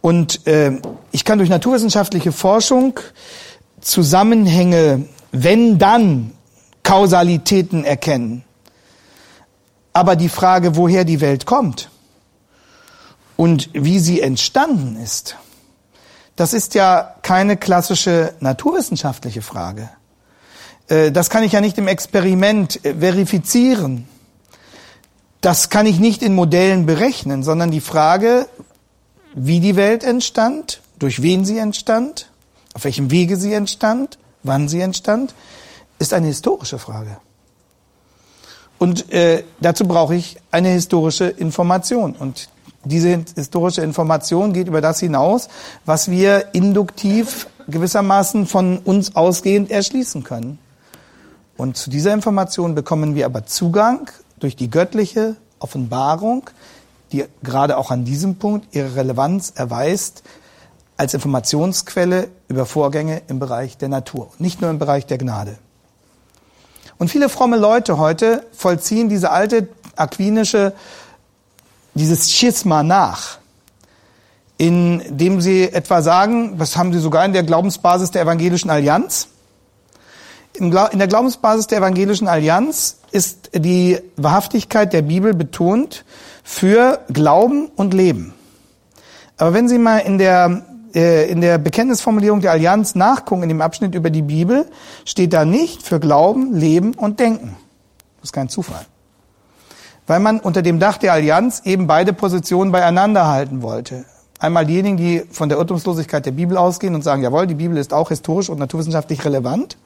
Und 0.00 0.46
äh, 0.46 0.80
ich 1.12 1.24
kann 1.24 1.38
durch 1.38 1.50
naturwissenschaftliche 1.50 2.32
Forschung 2.32 2.98
Zusammenhänge, 3.80 5.06
wenn 5.32 5.78
dann 5.78 6.32
Kausalitäten 6.82 7.84
erkennen. 7.84 8.44
Aber 9.92 10.16
die 10.16 10.28
Frage, 10.28 10.76
woher 10.76 11.04
die 11.04 11.20
Welt 11.20 11.44
kommt, 11.44 11.90
Und 13.38 13.70
wie 13.72 14.00
sie 14.00 14.20
entstanden 14.20 15.00
ist, 15.00 15.36
das 16.34 16.52
ist 16.52 16.74
ja 16.74 17.14
keine 17.22 17.56
klassische 17.56 18.34
naturwissenschaftliche 18.40 19.42
Frage. 19.42 19.90
Äh, 20.88 21.12
das 21.12 21.30
kann 21.30 21.44
ich 21.44 21.52
ja 21.52 21.60
nicht 21.60 21.78
im 21.78 21.86
Experiment 21.86 22.84
äh, 22.84 22.96
verifizieren. 22.96 24.08
Das 25.40 25.70
kann 25.70 25.86
ich 25.86 26.00
nicht 26.00 26.24
in 26.24 26.34
Modellen 26.34 26.84
berechnen, 26.84 27.44
sondern 27.44 27.70
die 27.70 27.80
Frage, 27.80 28.48
wie 29.34 29.60
die 29.60 29.76
Welt 29.76 30.02
entstand, 30.02 30.80
durch 30.98 31.22
wen 31.22 31.44
sie 31.44 31.58
entstand, 31.58 32.32
auf 32.74 32.82
welchem 32.82 33.12
Wege 33.12 33.36
sie 33.36 33.52
entstand, 33.52 34.18
wann 34.42 34.68
sie 34.68 34.80
entstand, 34.80 35.32
ist 36.00 36.12
eine 36.12 36.26
historische 36.26 36.80
Frage. 36.80 37.18
Und 38.78 39.12
äh, 39.12 39.44
dazu 39.60 39.86
brauche 39.86 40.16
ich 40.16 40.38
eine 40.50 40.70
historische 40.70 41.26
Information. 41.26 42.16
Und 42.16 42.48
diese 42.84 43.24
historische 43.34 43.82
Information 43.82 44.52
geht 44.52 44.68
über 44.68 44.80
das 44.80 45.00
hinaus, 45.00 45.48
was 45.84 46.10
wir 46.10 46.54
induktiv 46.54 47.48
gewissermaßen 47.68 48.46
von 48.46 48.78
uns 48.78 49.16
ausgehend 49.16 49.70
erschließen 49.70 50.24
können. 50.24 50.58
Und 51.56 51.76
zu 51.76 51.90
dieser 51.90 52.14
Information 52.14 52.74
bekommen 52.74 53.14
wir 53.14 53.26
aber 53.26 53.44
Zugang 53.44 54.10
durch 54.38 54.56
die 54.56 54.70
göttliche 54.70 55.36
Offenbarung, 55.58 56.50
die 57.12 57.24
gerade 57.42 57.76
auch 57.76 57.90
an 57.90 58.04
diesem 58.04 58.36
Punkt 58.36 58.74
ihre 58.74 58.94
Relevanz 58.94 59.52
erweist 59.56 60.22
als 60.96 61.14
Informationsquelle 61.14 62.28
über 62.48 62.66
Vorgänge 62.66 63.22
im 63.28 63.38
Bereich 63.38 63.76
der 63.76 63.88
Natur, 63.88 64.30
nicht 64.38 64.60
nur 64.60 64.70
im 64.70 64.78
Bereich 64.78 65.06
der 65.06 65.18
Gnade. 65.18 65.58
Und 66.98 67.08
viele 67.10 67.28
fromme 67.28 67.56
Leute 67.56 67.98
heute 67.98 68.44
vollziehen 68.52 69.08
diese 69.08 69.30
alte 69.30 69.68
aquinische, 69.96 70.74
dieses 71.98 72.32
Schisma 72.32 72.82
nach, 72.82 73.38
indem 74.56 75.40
sie 75.40 75.64
etwa 75.64 76.02
sagen, 76.02 76.58
das 76.58 76.76
haben 76.76 76.92
sie 76.92 76.98
sogar 76.98 77.24
in 77.24 77.32
der 77.32 77.42
Glaubensbasis 77.42 78.10
der 78.10 78.22
Evangelischen 78.22 78.70
Allianz, 78.70 79.28
in 80.58 80.70
der 80.72 81.06
Glaubensbasis 81.06 81.68
der 81.68 81.78
Evangelischen 81.78 82.26
Allianz 82.26 82.96
ist 83.12 83.50
die 83.54 83.98
Wahrhaftigkeit 84.16 84.92
der 84.92 85.02
Bibel 85.02 85.32
betont 85.34 86.04
für 86.42 87.00
Glauben 87.12 87.66
und 87.76 87.94
Leben. 87.94 88.34
Aber 89.36 89.54
wenn 89.54 89.68
Sie 89.68 89.78
mal 89.78 89.98
in 89.98 90.18
der 90.18 90.64
äh, 90.94 91.30
in 91.30 91.40
der 91.40 91.58
Bekenntnisformulierung 91.58 92.40
der 92.40 92.52
Allianz 92.52 92.94
nachgucken, 92.94 93.44
in 93.44 93.50
dem 93.50 93.60
Abschnitt 93.60 93.94
über 93.94 94.10
die 94.10 94.22
Bibel, 94.22 94.66
steht 95.04 95.32
da 95.32 95.44
nicht 95.44 95.82
für 95.82 96.00
Glauben, 96.00 96.54
Leben 96.54 96.94
und 96.94 97.20
Denken. 97.20 97.56
Das 98.16 98.30
ist 98.30 98.32
kein 98.32 98.48
Zufall. 98.48 98.84
Weil 100.08 100.18
man 100.20 100.40
unter 100.40 100.62
dem 100.62 100.80
Dach 100.80 100.96
der 100.96 101.12
Allianz 101.12 101.62
eben 101.64 101.86
beide 101.86 102.12
Positionen 102.12 102.72
beieinander 102.72 103.28
halten 103.28 103.62
wollte. 103.62 104.04
Einmal 104.40 104.64
diejenigen, 104.64 104.96
die 104.96 105.22
von 105.30 105.48
der 105.48 105.58
Irrtumslosigkeit 105.58 106.24
der 106.24 106.30
Bibel 106.32 106.56
ausgehen 106.56 106.94
und 106.94 107.02
sagen, 107.02 107.22
jawohl, 107.22 107.46
die 107.46 107.54
Bibel 107.54 107.76
ist 107.76 107.92
auch 107.92 108.08
historisch 108.08 108.48
und 108.48 108.58
naturwissenschaftlich 108.58 109.24
relevant. 109.24 109.76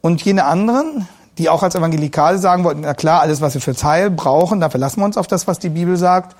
Und 0.00 0.24
jene 0.24 0.44
anderen, 0.44 1.06
die 1.36 1.50
auch 1.50 1.62
als 1.62 1.74
Evangelikale 1.74 2.38
sagen 2.38 2.64
wollten, 2.64 2.80
na 2.80 2.94
klar, 2.94 3.20
alles, 3.20 3.40
was 3.40 3.54
wir 3.54 3.60
fürs 3.60 3.84
Heil 3.84 4.10
brauchen, 4.10 4.60
da 4.60 4.70
verlassen 4.70 5.00
wir 5.00 5.04
uns 5.04 5.18
auf 5.18 5.26
das, 5.26 5.46
was 5.46 5.58
die 5.58 5.68
Bibel 5.68 5.96
sagt. 5.96 6.34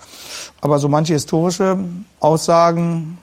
Aber 0.62 0.78
so 0.78 0.88
manche 0.88 1.12
historische 1.12 1.78
Aussagen 2.18 3.18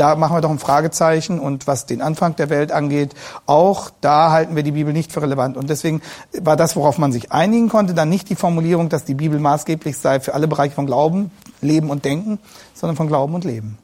da 0.00 0.16
machen 0.16 0.34
wir 0.34 0.40
doch 0.40 0.50
ein 0.50 0.58
Fragezeichen 0.58 1.38
und 1.38 1.66
was 1.66 1.84
den 1.84 2.00
Anfang 2.00 2.34
der 2.34 2.48
Welt 2.48 2.72
angeht, 2.72 3.14
auch 3.44 3.90
da 4.00 4.30
halten 4.30 4.56
wir 4.56 4.62
die 4.62 4.72
Bibel 4.72 4.94
nicht 4.94 5.12
für 5.12 5.20
relevant. 5.20 5.58
Und 5.58 5.68
deswegen 5.68 6.00
war 6.40 6.56
das, 6.56 6.74
worauf 6.74 6.96
man 6.96 7.12
sich 7.12 7.32
einigen 7.32 7.68
konnte, 7.68 7.92
dann 7.92 8.08
nicht 8.08 8.30
die 8.30 8.34
Formulierung, 8.34 8.88
dass 8.88 9.04
die 9.04 9.12
Bibel 9.12 9.38
maßgeblich 9.38 9.98
sei 9.98 10.20
für 10.20 10.32
alle 10.32 10.48
Bereiche 10.48 10.74
von 10.74 10.86
Glauben, 10.86 11.30
Leben 11.60 11.90
und 11.90 12.06
Denken, 12.06 12.38
sondern 12.72 12.96
von 12.96 13.08
Glauben 13.08 13.34
und 13.34 13.44
Leben. 13.44 13.76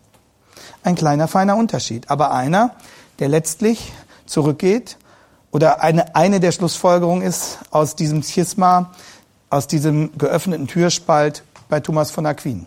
Ein 0.83 0.95
kleiner, 0.95 1.29
feiner 1.29 1.55
Unterschied, 1.55 2.09
aber 2.09 2.33
einer, 2.33 2.71
der 3.19 3.29
letztlich 3.29 3.93
zurückgeht 4.25 4.97
oder 5.51 5.83
eine, 5.83 6.17
eine 6.17 6.41
der 6.41 6.53
Schlussfolgerungen 6.53 7.23
ist 7.23 7.59
aus 7.71 7.95
diesem 7.95 8.23
Schisma, 8.23 8.91
aus 9.51 9.67
diesem 9.67 10.17
geöffneten 10.17 10.67
Türspalt 10.67 11.43
bei 11.69 11.81
Thomas 11.81 12.11
von 12.11 12.25
Aquin. 12.25 12.65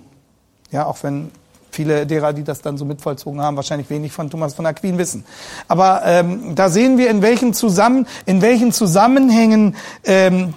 Ja, 0.69 0.85
auch 0.85 0.99
wenn 1.01 1.31
viele 1.71 2.05
derer, 2.05 2.33
die 2.33 2.43
das 2.43 2.61
dann 2.61 2.77
so 2.77 2.85
mitvollzogen 2.85 3.41
haben, 3.41 3.55
wahrscheinlich 3.55 3.89
wenig 3.89 4.11
von 4.11 4.29
Thomas 4.29 4.53
von 4.53 4.65
Aquin 4.65 4.97
wissen. 4.97 5.23
Aber 5.67 6.01
ähm, 6.05 6.55
da 6.55 6.69
sehen 6.69 6.97
wir, 6.97 7.09
in 7.09 7.21
welchen, 7.21 7.53
Zusammen 7.53 8.07
in 8.25 8.41
welchen 8.41 8.71
Zusammenhängen 8.71 9.75
ähm, 10.03 10.53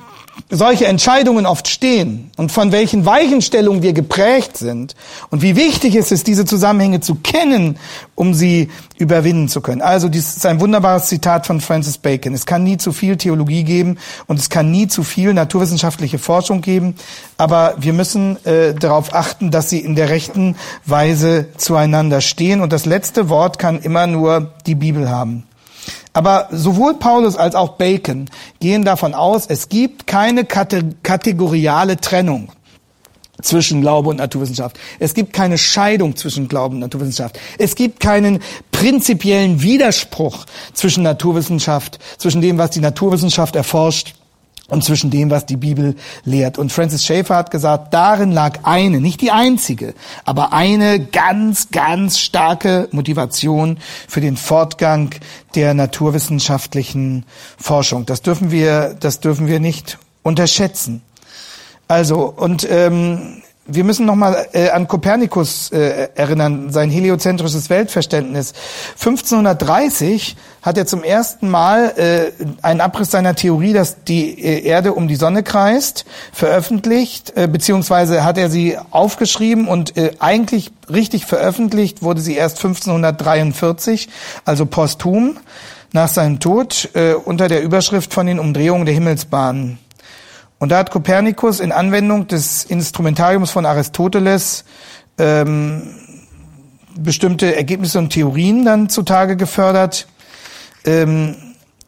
solche 0.51 0.87
Entscheidungen 0.87 1.47
oft 1.47 1.69
stehen 1.69 2.31
und 2.37 2.53
von 2.53 2.73
welchen 2.73 3.05
Weichenstellungen 3.07 3.83
wir 3.83 3.93
geprägt 3.93 4.57
sind 4.57 4.95
und 5.31 5.43
wie 5.43 5.57
wichtig 5.57 5.95
es 5.95 6.13
ist, 6.13 6.27
diese 6.27 6.45
Zusammenhänge 6.45 7.01
zu 7.01 7.17
kennen, 7.17 7.79
um 8.15 8.35
sie 8.35 8.69
überwinden 8.99 9.49
zu 9.49 9.61
können. 9.61 9.83
Also 9.83 10.09
dies 10.09 10.37
ist 10.37 10.47
ein 10.47 10.61
wunderbares 10.61 11.07
Zitat 11.07 11.47
von 11.47 11.61
Francis 11.61 11.99
Bacon. 11.99 12.35
Es 12.35 12.47
kann 12.47 12.65
nie 12.65 12.77
zu 12.77 12.93
viel 12.93 13.17
Theologie 13.17 13.65
geben 13.65 13.99
und 14.27 14.39
es 14.39 14.49
kann 14.49 14.71
nie 14.71 14.89
zu 14.89 15.03
viel 15.03 15.35
naturwissenschaftliche 15.35 16.19
Forschung 16.19 16.61
geben, 16.61 16.95
aber 17.39 17.75
wir 17.79 17.93
müssen 17.93 18.45
äh, 18.45 18.75
darauf 18.75 19.15
achten, 19.15 19.51
dass 19.51 19.71
sie 19.71 19.81
in 19.81 19.97
der 19.97 20.11
rechten 20.11 20.57
Weise 20.87 21.49
zueinander 21.57 22.21
stehen 22.21 22.61
und 22.61 22.73
das 22.73 22.87
letzte 22.87 23.29
Wort 23.29 23.59
kann 23.59 23.81
immer 23.81 24.07
nur 24.07 24.53
die 24.67 24.75
Bibel 24.75 25.11
haben. 25.11 25.45
Aber 26.13 26.49
sowohl 26.51 26.95
Paulus 26.95 27.37
als 27.37 27.55
auch 27.55 27.71
Bacon 27.71 28.29
gehen 28.61 28.85
davon 28.85 29.15
aus, 29.15 29.47
es 29.47 29.69
gibt 29.69 30.07
keine 30.07 30.45
kategoriale 30.45 31.97
Trennung 31.97 32.53
zwischen 33.41 33.81
Glaube 33.81 34.11
und 34.11 34.17
Naturwissenschaft. 34.17 34.79
Es 34.99 35.15
gibt 35.15 35.33
keine 35.33 35.59
Scheidung 35.59 36.17
zwischen 36.17 36.49
Glauben 36.49 36.77
und 36.77 36.81
Naturwissenschaft. 36.81 37.39
Es 37.59 37.75
gibt 37.75 38.01
keinen 38.01 38.41
prinzipiellen 38.71 39.63
Widerspruch 39.63 40.47
zwischen 40.75 41.03
Naturwissenschaft, 41.03 41.99
zwischen 42.19 42.41
dem, 42.41 42.59
was 42.59 42.71
die 42.71 42.81
Naturwissenschaft 42.81 43.57
erforscht 43.57 44.15
und 44.73 44.83
zwischen 44.83 45.11
dem, 45.11 45.31
was 45.31 45.45
die 45.45 45.59
Bibel 45.59 45.97
lehrt. 46.25 46.57
Und 46.57 46.73
Francis 46.73 47.05
Schaeffer 47.05 47.37
hat 47.37 47.51
gesagt, 47.51 47.93
darin 47.93 48.33
lag 48.33 48.61
eine, 48.63 49.03
nicht 49.03 49.21
die 49.21 49.31
einzige, 49.31 49.93
aber 50.25 50.55
eine 50.55 50.99
ganz, 50.99 51.71
ganz 51.71 52.19
starke 52.19 52.89
Motivation 52.91 53.77
für 54.09 54.23
den 54.23 54.39
Fortgang 54.39 55.11
der 55.55 55.75
naturwissenschaftlichen 55.75 57.27
Forschung. 57.59 58.07
Das 58.07 58.23
dürfen 58.23 58.51
wir, 58.51 58.97
das 58.99 59.21
dürfen 59.21 59.47
wir 59.47 59.61
nicht 59.61 59.99
unterschätzen. 60.23 61.03
Also, 61.87 62.33
und 62.35 62.67
ähm, 62.71 63.43
wir 63.67 63.85
müssen 63.85 64.07
nochmal 64.07 64.47
äh, 64.55 64.71
an 64.71 64.89
Kopernikus 64.89 65.71
äh, 65.71 66.09
erinnern, 66.15 66.73
sein 66.73 66.89
heliozentrisches 66.89 67.69
Weltverständnis. 67.69 68.55
1530 68.95 70.35
hat 70.63 70.79
er 70.79 70.87
zum 70.87 71.03
ersten 71.03 71.51
Mal 71.51 71.93
äh, 71.97 72.45
einen 72.63 72.81
Abriss 72.81 73.11
seiner 73.11 73.35
Theorie, 73.35 73.73
dass 73.73 74.05
die 74.05 74.41
äh, 74.41 74.65
Erde 74.65 74.95
um 74.95 75.09
die 75.09 75.17
Sonne 75.17 75.43
kreist, 75.43 76.05
veröffentlicht, 76.33 77.37
äh, 77.37 77.49
beziehungsweise 77.49 78.25
hat 78.25 78.39
er 78.39 78.49
sie 78.49 78.79
aufgeschrieben 78.91 79.67
und 79.67 79.97
äh, 79.97 80.13
eigentlich 80.21 80.71
richtig 80.89 81.27
veröffentlicht 81.27 82.03
wurde 82.03 82.21
sie 82.21 82.37
erst 82.37 82.59
1543, 82.59 84.09
also 84.45 84.65
posthum 84.67 85.37
nach 85.93 86.09
seinem 86.09 86.39
Tod, 86.39 86.91
äh, 86.95 87.15
unter 87.15 87.49
der 87.49 87.63
Überschrift 87.63 88.15
von 88.15 88.27
den 88.27 88.39
Umdrehungen 88.39 88.87
der 88.87 88.95
Himmelsbahnen. 88.95 89.79
Und 90.59 90.69
da 90.69 90.79
hat 90.79 90.93
Kopernikus 90.93 91.59
in 91.59 91.73
Anwendung 91.73 92.29
des 92.29 92.63
Instrumentariums 92.63 93.51
von 93.51 93.67
Aristoteles 93.67 94.65
ähm, 95.19 95.83
bestimmte 96.97 97.57
Ergebnisse 97.57 97.99
und 97.99 98.11
Theorien 98.11 98.65
dann 98.65 98.89
zutage 98.89 99.37
gefördert. 99.37 100.07
Ähm, 100.85 101.37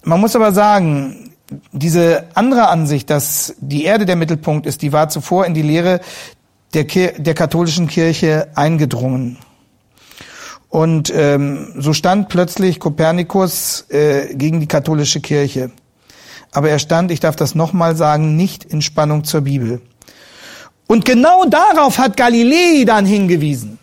man 0.05 0.21
muss 0.21 0.37
aber 0.37 0.53
sagen, 0.53 1.33
diese 1.73 2.25
andere 2.35 2.69
Ansicht, 2.69 3.11
dass 3.11 3.55
die 3.59 3.85
Erde 3.85 4.07
der 4.07 4.17
Mittelpunkt 4.17 4.67
ist, 4.67 4.83
die 4.83 4.93
war 4.93 5.09
zuvor 5.09 5.47
in 5.47 5.55
die 5.55 5.63
Lehre 5.63 6.01
der, 6.75 6.85
Kir 6.85 7.13
der 7.19 7.35
katholischen 7.35 7.87
Kirche 7.87 8.49
eingedrungen. 8.55 9.39
Und 10.69 11.13
ähm, 11.15 11.73
so 11.77 11.93
stand 11.93 12.29
plötzlich 12.29 12.81
Kopernikus 12.81 13.87
äh, 13.91 14.35
gegen 14.35 14.61
die 14.61 14.67
katholische 14.67 15.21
Kirche 15.21 15.71
aber 16.55 16.71
er 16.71 16.79
stand, 16.79 17.11
ich 17.11 17.21
darf 17.21 17.37
das 17.37 17.55
nochmal 17.55 17.97
sagen, 17.97 18.37
nicht 18.37 18.65
in 18.65 18.81
Spannung 18.81 19.25
zur 19.25 19.43
Bibel. 19.43 19.83
Und 20.87 21.05
genau 21.05 21.45
darauf 21.47 21.99
hat 21.99 22.17
Galilei 22.17 22.85
dann 22.87 23.05
hingewiesen. 23.05 23.79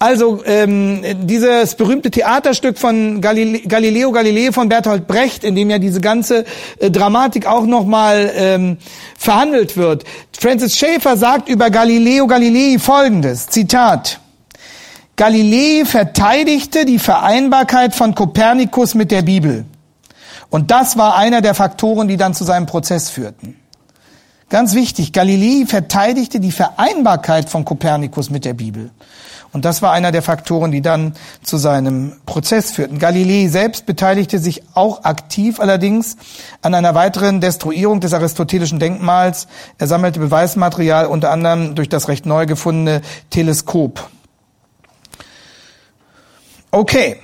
Also 0.00 0.42
ähm, 0.46 1.02
dieses 1.24 1.74
berühmte 1.74 2.10
Theaterstück 2.10 2.78
von 2.78 3.20
Galile 3.20 3.60
Galileo 3.60 4.10
Galilei 4.12 4.50
von 4.50 4.70
Bertolt 4.70 5.06
Brecht, 5.06 5.44
in 5.44 5.54
dem 5.54 5.68
ja 5.68 5.78
diese 5.78 6.00
ganze 6.00 6.46
äh, 6.78 6.90
Dramatik 6.90 7.44
auch 7.44 7.66
nochmal 7.66 8.32
ähm, 8.34 8.78
verhandelt 9.18 9.76
wird. 9.76 10.04
Francis 10.32 10.78
Schaeffer 10.78 11.18
sagt 11.18 11.50
über 11.50 11.68
Galileo 11.68 12.26
Galilei 12.26 12.78
folgendes, 12.78 13.48
Zitat. 13.48 14.20
Galilei 15.16 15.84
verteidigte 15.84 16.86
die 16.86 16.98
Vereinbarkeit 16.98 17.94
von 17.94 18.14
Kopernikus 18.14 18.94
mit 18.94 19.10
der 19.10 19.20
Bibel. 19.20 19.66
Und 20.48 20.70
das 20.70 20.96
war 20.96 21.16
einer 21.16 21.42
der 21.42 21.52
Faktoren, 21.52 22.08
die 22.08 22.16
dann 22.16 22.32
zu 22.32 22.44
seinem 22.44 22.64
Prozess 22.64 23.10
führten. 23.10 23.54
Ganz 24.48 24.74
wichtig, 24.74 25.12
Galilei 25.12 25.66
verteidigte 25.66 26.40
die 26.40 26.52
Vereinbarkeit 26.52 27.50
von 27.50 27.66
Kopernikus 27.66 28.30
mit 28.30 28.46
der 28.46 28.54
Bibel. 28.54 28.92
Und 29.52 29.64
das 29.64 29.82
war 29.82 29.92
einer 29.92 30.12
der 30.12 30.22
Faktoren, 30.22 30.70
die 30.70 30.80
dann 30.80 31.14
zu 31.42 31.56
seinem 31.56 32.12
Prozess 32.24 32.70
führten. 32.70 32.98
Galilei 33.00 33.48
selbst 33.48 33.84
beteiligte 33.84 34.38
sich 34.38 34.62
auch 34.74 35.04
aktiv 35.04 35.58
allerdings 35.58 36.16
an 36.62 36.74
einer 36.74 36.94
weiteren 36.94 37.40
Destruierung 37.40 38.00
des 38.00 38.14
aristotelischen 38.14 38.78
Denkmals. 38.78 39.48
Er 39.78 39.88
sammelte 39.88 40.20
Beweismaterial 40.20 41.06
unter 41.06 41.30
anderem 41.30 41.74
durch 41.74 41.88
das 41.88 42.06
recht 42.06 42.26
neu 42.26 42.46
gefundene 42.46 43.02
Teleskop. 43.30 44.08
Okay. 46.70 47.16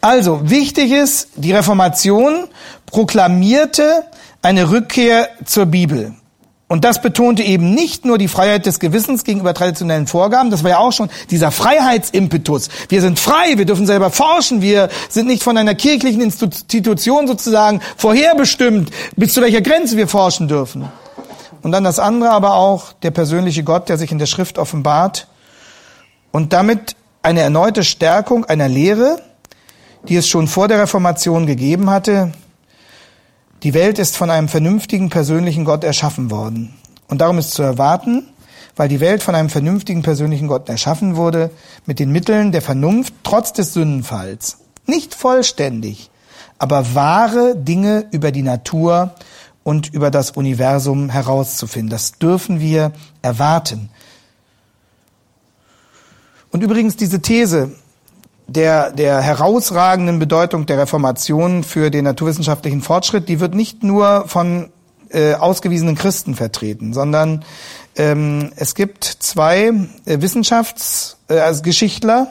Also, 0.00 0.50
wichtig 0.50 0.90
ist, 0.90 1.28
die 1.36 1.52
Reformation 1.52 2.48
proklamierte 2.86 4.04
eine 4.42 4.70
Rückkehr 4.70 5.28
zur 5.44 5.66
Bibel. 5.66 6.14
Und 6.70 6.84
das 6.84 7.02
betonte 7.02 7.42
eben 7.42 7.74
nicht 7.74 8.04
nur 8.04 8.16
die 8.16 8.28
Freiheit 8.28 8.64
des 8.64 8.78
Gewissens 8.78 9.24
gegenüber 9.24 9.54
traditionellen 9.54 10.06
Vorgaben, 10.06 10.52
das 10.52 10.62
war 10.62 10.70
ja 10.70 10.78
auch 10.78 10.92
schon 10.92 11.10
dieser 11.28 11.50
Freiheitsimpetus. 11.50 12.68
Wir 12.88 13.00
sind 13.00 13.18
frei, 13.18 13.54
wir 13.58 13.64
dürfen 13.64 13.86
selber 13.86 14.10
forschen, 14.10 14.62
wir 14.62 14.88
sind 15.08 15.26
nicht 15.26 15.42
von 15.42 15.56
einer 15.56 15.74
kirchlichen 15.74 16.20
Institution 16.20 17.26
sozusagen 17.26 17.80
vorherbestimmt, 17.96 18.92
bis 19.16 19.34
zu 19.34 19.42
welcher 19.42 19.62
Grenze 19.62 19.96
wir 19.96 20.06
forschen 20.06 20.46
dürfen. 20.46 20.88
Und 21.62 21.72
dann 21.72 21.82
das 21.82 21.98
andere 21.98 22.30
aber 22.30 22.54
auch, 22.54 22.92
der 23.02 23.10
persönliche 23.10 23.64
Gott, 23.64 23.88
der 23.88 23.98
sich 23.98 24.12
in 24.12 24.20
der 24.20 24.26
Schrift 24.26 24.56
offenbart 24.56 25.26
und 26.30 26.52
damit 26.52 26.94
eine 27.24 27.40
erneute 27.40 27.82
Stärkung 27.82 28.44
einer 28.44 28.68
Lehre, 28.68 29.20
die 30.08 30.14
es 30.14 30.28
schon 30.28 30.46
vor 30.46 30.68
der 30.68 30.78
Reformation 30.78 31.46
gegeben 31.46 31.90
hatte, 31.90 32.30
die 33.62 33.74
Welt 33.74 33.98
ist 33.98 34.16
von 34.16 34.30
einem 34.30 34.48
vernünftigen, 34.48 35.10
persönlichen 35.10 35.64
Gott 35.64 35.84
erschaffen 35.84 36.30
worden. 36.30 36.74
Und 37.08 37.20
darum 37.20 37.38
ist 37.38 37.52
zu 37.52 37.62
erwarten, 37.62 38.28
weil 38.76 38.88
die 38.88 39.00
Welt 39.00 39.22
von 39.22 39.34
einem 39.34 39.50
vernünftigen, 39.50 40.02
persönlichen 40.02 40.48
Gott 40.48 40.68
erschaffen 40.68 41.16
wurde, 41.16 41.50
mit 41.84 41.98
den 41.98 42.12
Mitteln 42.12 42.52
der 42.52 42.62
Vernunft, 42.62 43.12
trotz 43.24 43.52
des 43.52 43.74
Sündenfalls. 43.74 44.58
Nicht 44.86 45.14
vollständig, 45.14 46.10
aber 46.58 46.94
wahre 46.94 47.56
Dinge 47.56 48.06
über 48.10 48.32
die 48.32 48.42
Natur 48.42 49.14
und 49.62 49.92
über 49.92 50.10
das 50.10 50.30
Universum 50.30 51.10
herauszufinden. 51.10 51.90
Das 51.90 52.12
dürfen 52.12 52.60
wir 52.60 52.92
erwarten. 53.22 53.90
Und 56.50 56.62
übrigens 56.62 56.96
diese 56.96 57.20
These, 57.20 57.72
der, 58.50 58.90
der 58.90 59.20
herausragenden 59.20 60.18
Bedeutung 60.18 60.66
der 60.66 60.78
Reformation 60.78 61.62
für 61.62 61.90
den 61.90 62.02
naturwissenschaftlichen 62.04 62.82
Fortschritt, 62.82 63.28
die 63.28 63.38
wird 63.38 63.54
nicht 63.54 63.84
nur 63.84 64.24
von 64.26 64.70
äh, 65.10 65.34
ausgewiesenen 65.34 65.94
Christen 65.94 66.34
vertreten, 66.34 66.92
sondern 66.92 67.44
ähm, 67.96 68.50
es 68.56 68.74
gibt 68.74 69.04
zwei 69.04 69.72
äh, 70.04 70.20
Wissenschaftsgeschichtler, 70.20 72.26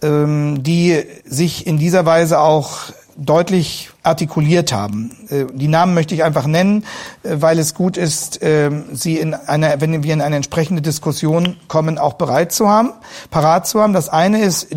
äh, 0.00 0.06
ähm, 0.06 0.62
die 0.62 1.02
sich 1.24 1.66
in 1.66 1.76
dieser 1.76 2.06
Weise 2.06 2.38
auch 2.38 2.92
deutlich 3.20 3.90
artikuliert 4.02 4.72
haben. 4.72 5.14
Äh, 5.28 5.46
die 5.52 5.68
Namen 5.68 5.94
möchte 5.94 6.14
ich 6.14 6.24
einfach 6.24 6.46
nennen, 6.46 6.84
äh, 7.22 7.36
weil 7.40 7.58
es 7.58 7.74
gut 7.74 7.96
ist, 7.96 8.40
ähm, 8.42 8.86
sie 8.92 9.18
in 9.18 9.34
einer, 9.34 9.80
wenn 9.80 10.02
wir 10.02 10.12
in 10.12 10.22
eine 10.22 10.36
entsprechende 10.36 10.82
Diskussion 10.82 11.56
kommen, 11.68 11.98
auch 11.98 12.14
bereit 12.14 12.52
zu 12.52 12.68
haben, 12.68 12.92
parat 13.30 13.66
zu 13.66 13.80
haben. 13.80 13.92
Das 13.92 14.08
eine 14.08 14.42
ist 14.42 14.68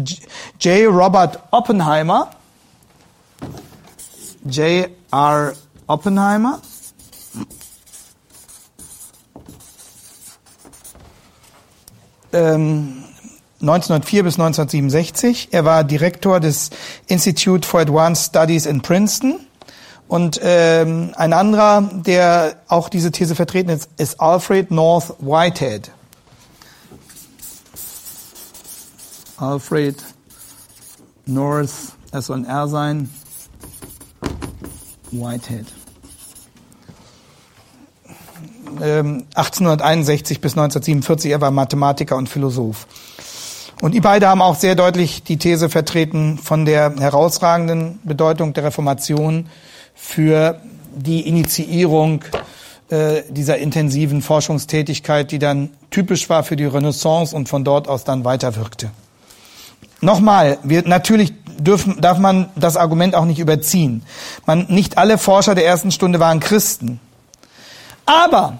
J. 0.59 0.87
Robert 0.87 1.39
Oppenheimer. 1.51 2.31
J. 4.43 4.89
R. 5.11 5.53
Oppenheimer. 5.87 6.59
Ähm, 12.33 13.02
1904 13.63 14.23
bis 14.23 14.33
1967. 14.33 15.49
Er 15.51 15.63
war 15.63 15.85
Direktor 15.85 16.41
des 16.41 16.69
Institute 17.07 17.65
for 17.65 17.79
Advanced 17.79 18.25
Studies 18.25 18.65
in 18.65 18.81
Princeton. 18.81 19.39
Und 20.09 20.39
ähm, 20.43 21.13
ein 21.15 21.31
anderer, 21.31 21.81
der 21.81 22.57
auch 22.67 22.89
diese 22.89 23.11
These 23.11 23.35
vertreten 23.35 23.69
ist, 23.69 23.89
ist 23.97 24.19
Alfred 24.19 24.69
North 24.69 25.15
Whitehead. 25.19 25.91
Alfred 29.37 29.95
North, 31.25 31.71
das 32.11 32.25
soll 32.25 32.39
ein 32.39 32.45
R 32.45 32.67
sein, 32.67 33.09
Whitehead. 35.11 35.67
1861 38.75 40.37
ähm, 40.37 40.41
bis 40.41 40.51
1947, 40.51 41.31
er 41.31 41.39
war 41.39 41.51
Mathematiker 41.51 42.17
und 42.17 42.27
Philosoph. 42.27 42.87
Und 43.83 43.93
die 43.93 43.99
beide 43.99 44.29
haben 44.29 44.41
auch 44.41 44.55
sehr 44.55 44.75
deutlich 44.75 45.23
die 45.23 45.35
These 45.35 45.67
vertreten 45.67 46.37
von 46.37 46.63
der 46.63 46.95
herausragenden 46.97 47.99
Bedeutung 48.05 48.53
der 48.53 48.63
Reformation 48.63 49.49
für 49.93 50.61
die 50.95 51.27
Initiierung 51.27 52.23
äh, 52.87 53.23
dieser 53.27 53.57
intensiven 53.57 54.21
Forschungstätigkeit, 54.21 55.31
die 55.31 55.37
dann 55.37 55.69
typisch 55.91 56.29
war 56.29 56.45
für 56.45 56.55
die 56.55 56.63
Renaissance 56.63 57.35
und 57.35 57.49
von 57.49 57.65
dort 57.65 57.89
aus 57.89 58.05
dann 58.05 58.23
weiterwirkte. 58.23 58.89
Nochmal, 59.99 60.59
wir, 60.63 60.87
natürlich 60.87 61.33
dürfen, 61.57 61.99
darf 61.99 62.19
man 62.19 62.51
das 62.55 62.77
Argument 62.77 63.15
auch 63.15 63.25
nicht 63.25 63.39
überziehen. 63.39 64.03
Man, 64.45 64.65
nicht 64.69 64.97
alle 64.97 65.17
Forscher 65.17 65.55
der 65.55 65.65
ersten 65.65 65.91
Stunde 65.91 66.21
waren 66.21 66.39
Christen. 66.39 67.01
Aber 68.05 68.59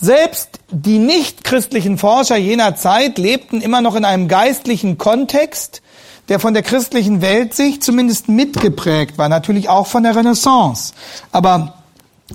selbst 0.00 0.60
die 0.70 0.98
nichtchristlichen 0.98 1.98
Forscher 1.98 2.36
jener 2.36 2.74
Zeit 2.76 3.18
lebten 3.18 3.60
immer 3.60 3.80
noch 3.80 3.96
in 3.96 4.04
einem 4.04 4.28
geistlichen 4.28 4.98
Kontext, 4.98 5.82
der 6.28 6.40
von 6.40 6.54
der 6.54 6.62
christlichen 6.62 7.22
Weltsicht 7.22 7.82
zumindest 7.82 8.28
mitgeprägt 8.28 9.18
war, 9.18 9.28
natürlich 9.28 9.68
auch 9.68 9.86
von 9.86 10.04
der 10.04 10.16
Renaissance, 10.16 10.94
aber 11.32 11.74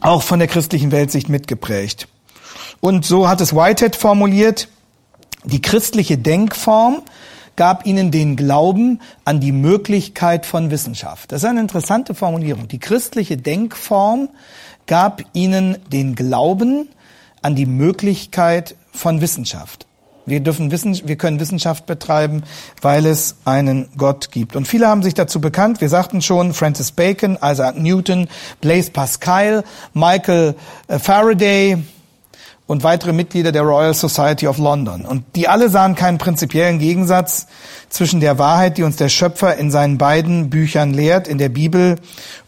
auch 0.02 0.22
von 0.22 0.40
der 0.40 0.48
christlichen 0.48 0.92
Weltsicht 0.92 1.30
mitgeprägt. 1.30 2.08
Und 2.82 3.06
so 3.06 3.28
hat 3.30 3.42
es 3.42 3.56
Whitehead 3.56 3.96
formuliert, 3.96 4.68
die 5.46 5.62
christliche 5.62 6.18
Denkform 6.18 7.02
gab 7.56 7.86
ihnen 7.86 8.12
den 8.12 8.36
Glauben 8.36 9.00
an 9.24 9.40
die 9.40 9.54
Möglichkeit 9.54 10.46
von 10.46 10.72
Wissenschaft. 10.72 11.32
Das 11.32 11.44
ist 11.44 11.50
eine 11.50 11.62
interessante 11.62 12.14
Formulierung. 12.14 12.68
Die 12.68 12.80
christliche 12.80 13.38
Denkform 13.38 14.30
gab 14.88 15.24
ihnen 15.34 15.78
den 15.90 16.16
Glauben 16.16 16.90
an 17.46 17.54
die 17.54 17.68
Möglichkeit 17.68 18.76
von 18.92 19.22
Wissenschaft. 19.22 19.86
Wir 20.26 20.40
dürfen 20.40 20.72
wissen, 20.72 21.00
wir 21.06 21.16
können 21.16 21.40
Wissenschaft 21.40 21.86
betreiben, 21.86 22.42
weil 22.82 23.06
es 23.06 23.36
einen 23.46 23.88
Gott 23.98 24.32
gibt. 24.32 24.56
Und 24.56 24.68
viele 24.68 24.88
haben 24.88 25.04
sich 25.04 25.14
dazu 25.14 25.40
bekannt. 25.40 25.80
Wir 25.80 25.90
sagten 25.90 26.24
schon 26.24 26.56
Francis 26.56 26.92
Bacon, 26.92 27.38
Isaac 27.44 27.78
Newton, 27.78 28.30
Blaise 28.62 28.90
Pascal, 28.90 29.64
Michael 29.94 30.56
äh, 30.88 30.98
Faraday 30.98 31.78
und 32.66 32.84
weitere 32.84 33.14
Mitglieder 33.14 33.52
der 33.52 33.62
Royal 33.62 33.94
Society 33.94 34.48
of 34.48 34.58
London. 34.58 35.06
Und 35.06 35.24
die 35.36 35.48
alle 35.48 35.70
sahen 35.70 35.94
keinen 35.94 36.18
prinzipiellen 36.18 36.80
Gegensatz 36.80 37.46
zwischen 37.90 38.22
der 38.22 38.40
Wahrheit, 38.40 38.80
die 38.80 38.84
uns 38.84 38.96
der 38.96 39.10
Schöpfer 39.10 39.56
in 39.58 39.70
seinen 39.70 40.00
beiden 40.00 40.50
Büchern 40.50 40.96
lehrt, 40.96 41.28
in 41.28 41.38
der 41.38 41.50
Bibel 41.50 41.98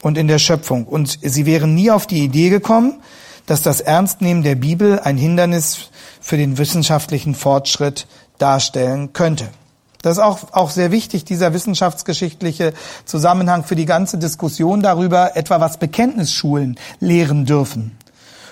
und 0.02 0.18
in 0.18 0.28
der 0.28 0.40
Schöpfung. 0.40 0.88
Und 0.88 1.20
sie 1.22 1.46
wären 1.46 1.76
nie 1.76 1.92
auf 1.92 2.08
die 2.08 2.24
Idee 2.24 2.50
gekommen, 2.50 3.00
dass 3.48 3.64
das 3.64 3.82
Ernstnehmen 3.82 4.44
der 4.44 4.56
Bibel 4.56 5.00
ein 5.00 5.18
Hindernis 5.18 5.90
für 6.22 6.38
den 6.38 6.60
wissenschaftlichen 6.60 7.34
Fortschritt 7.34 8.06
darstellen 8.38 9.14
könnte. 9.14 9.48
Das 10.04 10.18
ist 10.18 10.24
auch, 10.24 10.40
auch 10.52 10.70
sehr 10.70 10.92
wichtig, 10.92 11.26
dieser 11.26 11.54
wissenschaftsgeschichtliche 11.54 12.74
Zusammenhang 13.06 13.64
für 13.64 13.76
die 13.76 13.86
ganze 13.86 14.18
Diskussion 14.20 14.82
darüber, 14.82 15.36
etwa 15.36 15.60
was 15.60 15.78
Bekenntnisschulen 15.78 16.78
lehren 17.00 17.46
dürfen. 17.46 17.98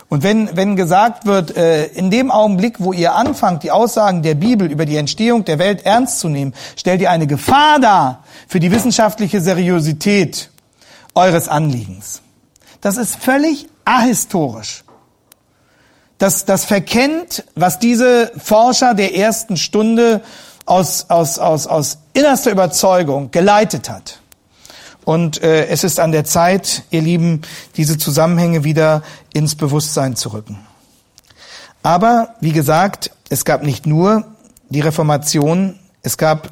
Und 0.08 0.24
wenn, 0.24 0.56
wenn 0.56 0.76
gesagt 0.76 1.26
wird, 1.26 1.58
äh, 1.58 1.86
in 1.88 2.10
dem 2.10 2.32
Augenblick, 2.32 2.76
wo 2.80 2.94
ihr 2.94 3.16
anfangt, 3.16 3.64
die 3.64 3.72
Aussagen 3.72 4.22
der 4.22 4.36
Bibel 4.36 4.72
über 4.72 4.86
die 4.86 4.98
Entstehung 4.98 5.46
der 5.46 5.60
Welt 5.60 5.86
ernst 5.86 6.20
zu 6.20 6.30
nehmen, 6.30 6.54
stellt 6.78 7.02
ihr 7.02 7.10
eine 7.10 7.28
Gefahr 7.28 7.80
dar 7.80 8.24
für 8.48 8.60
die 8.60 8.72
wissenschaftliche 8.72 9.42
Seriosität 9.42 10.52
eures 11.16 11.48
Anliegens. 11.48 12.22
Das 12.82 12.98
ist 12.98 13.16
völlig 13.16 13.68
ahistorisch 13.84 14.85
das, 16.18 16.46
das 16.46 16.66
verkennt, 16.66 17.44
was 17.56 17.80
diese 17.80 18.32
Forscher 18.38 18.94
der 18.94 19.16
ersten 19.16 19.58
Stunde 19.58 20.22
aus, 20.66 21.10
aus, 21.10 21.40
aus, 21.40 21.68
aus 21.68 21.98
innerster 22.14 22.52
Überzeugung 22.52 23.32
geleitet 23.32 23.90
hat. 23.90 24.20
Und 25.04 25.42
äh, 25.44 25.68
es 25.68 25.84
ist 25.84 26.00
an 26.00 26.12
der 26.12 26.26
Zeit, 26.26 26.84
ihr 26.90 27.02
Lieben, 27.02 27.42
diese 27.78 27.98
Zusammenhänge 27.98 28.64
wieder 28.64 29.04
ins 29.34 29.56
Bewusstsein 29.56 30.16
zu 30.16 30.30
rücken. 30.30 30.58
Aber, 31.84 32.36
wie 32.42 32.54
gesagt, 32.54 33.12
es 33.30 33.46
gab 33.46 33.62
nicht 33.62 33.86
nur 33.86 34.26
die 34.70 34.82
Reformation, 34.82 35.80
es 36.02 36.18
gab 36.18 36.52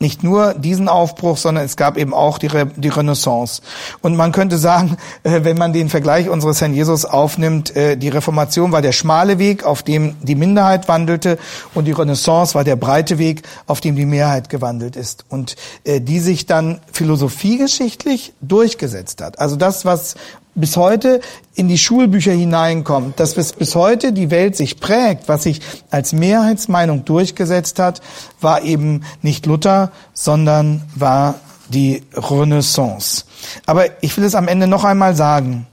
nicht 0.00 0.22
nur 0.22 0.54
diesen 0.54 0.88
Aufbruch, 0.88 1.36
sondern 1.36 1.64
es 1.64 1.76
gab 1.76 1.96
eben 1.96 2.14
auch 2.14 2.38
die, 2.38 2.46
Re 2.46 2.66
die 2.76 2.88
Renaissance. 2.88 3.62
Und 4.00 4.16
man 4.16 4.32
könnte 4.32 4.58
sagen, 4.58 4.96
äh, 5.22 5.40
wenn 5.42 5.58
man 5.58 5.72
den 5.72 5.88
Vergleich 5.88 6.28
unseres 6.28 6.60
Herrn 6.60 6.74
Jesus 6.74 7.04
aufnimmt, 7.04 7.74
äh, 7.76 7.96
die 7.96 8.08
Reformation 8.08 8.72
war 8.72 8.82
der 8.82 8.92
schmale 8.92 9.38
Weg, 9.38 9.64
auf 9.64 9.82
dem 9.82 10.16
die 10.22 10.34
Minderheit 10.34 10.88
wandelte, 10.88 11.38
und 11.74 11.86
die 11.86 11.92
Renaissance 11.92 12.54
war 12.54 12.64
der 12.64 12.76
breite 12.76 13.18
Weg, 13.18 13.42
auf 13.66 13.80
dem 13.80 13.96
die 13.96 14.06
Mehrheit 14.06 14.48
gewandelt 14.48 14.96
ist. 14.96 15.24
Und 15.28 15.56
äh, 15.84 16.00
die 16.00 16.20
sich 16.20 16.46
dann 16.46 16.80
philosophiegeschichtlich 16.92 18.32
durchgesetzt 18.40 19.22
hat. 19.22 19.38
Also 19.38 19.56
das, 19.56 19.84
was 19.84 20.14
bis 20.60 20.76
heute 20.76 21.20
in 21.54 21.68
die 21.68 21.78
Schulbücher 21.78 22.32
hineinkommt, 22.32 23.18
dass 23.18 23.34
bis, 23.34 23.52
bis 23.52 23.74
heute 23.74 24.12
die 24.12 24.30
Welt 24.30 24.56
sich 24.56 24.80
prägt, 24.80 25.28
was 25.28 25.44
sich 25.44 25.60
als 25.90 26.12
Mehrheitsmeinung 26.12 27.04
durchgesetzt 27.04 27.78
hat, 27.78 28.00
war 28.40 28.62
eben 28.62 29.02
nicht 29.22 29.46
Luther, 29.46 29.92
sondern 30.12 30.82
war 30.94 31.36
die 31.68 32.02
Renaissance. 32.14 33.24
Aber 33.66 33.86
ich 34.02 34.16
will 34.16 34.24
es 34.24 34.34
am 34.34 34.48
Ende 34.48 34.66
noch 34.66 34.84
einmal 34.84 35.14
sagen, 35.14 35.66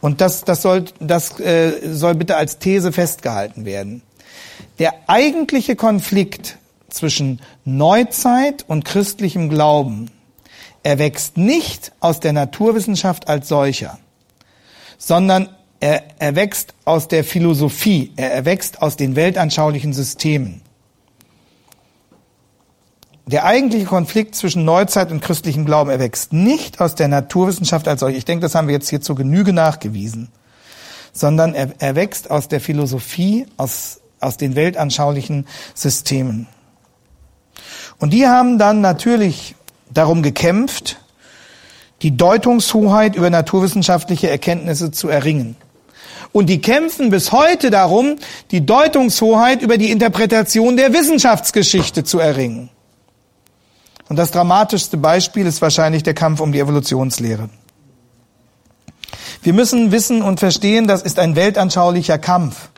und 0.00 0.20
das, 0.20 0.44
das, 0.44 0.62
soll, 0.62 0.84
das 1.00 1.40
äh, 1.40 1.72
soll 1.92 2.14
bitte 2.14 2.36
als 2.36 2.58
These 2.58 2.92
festgehalten 2.92 3.64
werden. 3.64 4.02
Der 4.78 4.94
eigentliche 5.08 5.74
Konflikt 5.74 6.58
zwischen 6.88 7.40
Neuzeit 7.64 8.64
und 8.68 8.84
christlichem 8.84 9.48
Glauben 9.48 10.10
erwächst 10.82 11.36
nicht 11.36 11.92
aus 12.00 12.20
der 12.20 12.32
Naturwissenschaft 12.32 13.28
als 13.28 13.48
solcher, 13.48 13.98
sondern 14.98 15.48
er 15.80 16.20
erwächst 16.20 16.74
aus 16.84 17.08
der 17.08 17.24
Philosophie, 17.24 18.12
er 18.16 18.32
erwächst 18.32 18.82
aus 18.82 18.96
den 18.96 19.16
weltanschaulichen 19.16 19.92
Systemen. 19.92 20.60
Der 23.26 23.44
eigentliche 23.44 23.84
Konflikt 23.84 24.34
zwischen 24.34 24.64
Neuzeit 24.64 25.12
und 25.12 25.20
christlichem 25.20 25.64
Glauben 25.66 25.90
erwächst 25.90 26.32
nicht 26.32 26.80
aus 26.80 26.94
der 26.94 27.08
Naturwissenschaft 27.08 27.86
als 27.86 28.00
solche. 28.00 28.16
Ich 28.16 28.24
denke, 28.24 28.42
das 28.42 28.54
haben 28.54 28.68
wir 28.68 28.74
jetzt 28.74 28.88
hier 28.88 29.02
zur 29.02 29.16
Genüge 29.16 29.52
nachgewiesen, 29.52 30.28
sondern 31.12 31.54
er 31.54 31.70
erwächst 31.78 32.30
aus 32.30 32.48
der 32.48 32.60
Philosophie, 32.60 33.46
aus, 33.58 34.00
aus 34.18 34.38
den 34.38 34.56
weltanschaulichen 34.56 35.46
Systemen. 35.74 36.48
Und 37.98 38.14
die 38.14 38.26
haben 38.26 38.58
dann 38.58 38.80
natürlich 38.80 39.54
darum 39.92 40.22
gekämpft, 40.22 40.98
die 42.02 42.16
Deutungshoheit 42.16 43.16
über 43.16 43.30
naturwissenschaftliche 43.30 44.30
Erkenntnisse 44.30 44.90
zu 44.90 45.08
erringen. 45.08 45.56
Und 46.32 46.46
die 46.46 46.60
kämpfen 46.60 47.10
bis 47.10 47.32
heute 47.32 47.70
darum, 47.70 48.16
die 48.50 48.64
Deutungshoheit 48.64 49.62
über 49.62 49.78
die 49.78 49.90
Interpretation 49.90 50.76
der 50.76 50.92
Wissenschaftsgeschichte 50.92 52.04
zu 52.04 52.18
erringen. 52.18 52.68
Und 54.08 54.16
das 54.16 54.30
dramatischste 54.30 54.96
Beispiel 54.96 55.46
ist 55.46 55.60
wahrscheinlich 55.60 56.02
der 56.02 56.14
Kampf 56.14 56.40
um 56.40 56.52
die 56.52 56.60
Evolutionslehre. 56.60 57.48
Wir 59.42 59.52
müssen 59.52 59.92
wissen 59.92 60.22
und 60.22 60.40
verstehen, 60.40 60.86
das 60.86 61.02
ist 61.02 61.18
ein 61.18 61.36
weltanschaulicher 61.36 62.18
Kampf. 62.18 62.68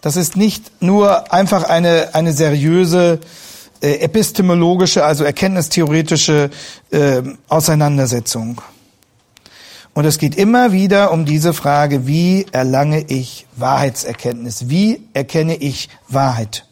Das 0.00 0.16
ist 0.16 0.36
nicht 0.36 0.82
nur 0.82 1.32
einfach 1.32 1.64
eine, 1.64 2.14
eine 2.14 2.32
seriöse 2.32 3.20
äh, 3.80 3.94
epistemologische, 3.94 5.04
also 5.04 5.24
erkenntnistheoretische 5.24 6.50
äh, 6.90 7.22
Auseinandersetzung. 7.48 8.60
Und 9.94 10.04
es 10.04 10.18
geht 10.18 10.36
immer 10.36 10.72
wieder 10.72 11.12
um 11.12 11.24
diese 11.24 11.52
Frage, 11.52 12.06
wie 12.06 12.46
erlange 12.52 13.04
ich 13.08 13.46
Wahrheitserkenntnis? 13.56 14.68
Wie 14.68 15.02
erkenne 15.14 15.56
ich 15.56 15.88
Wahrheit? 16.08 16.66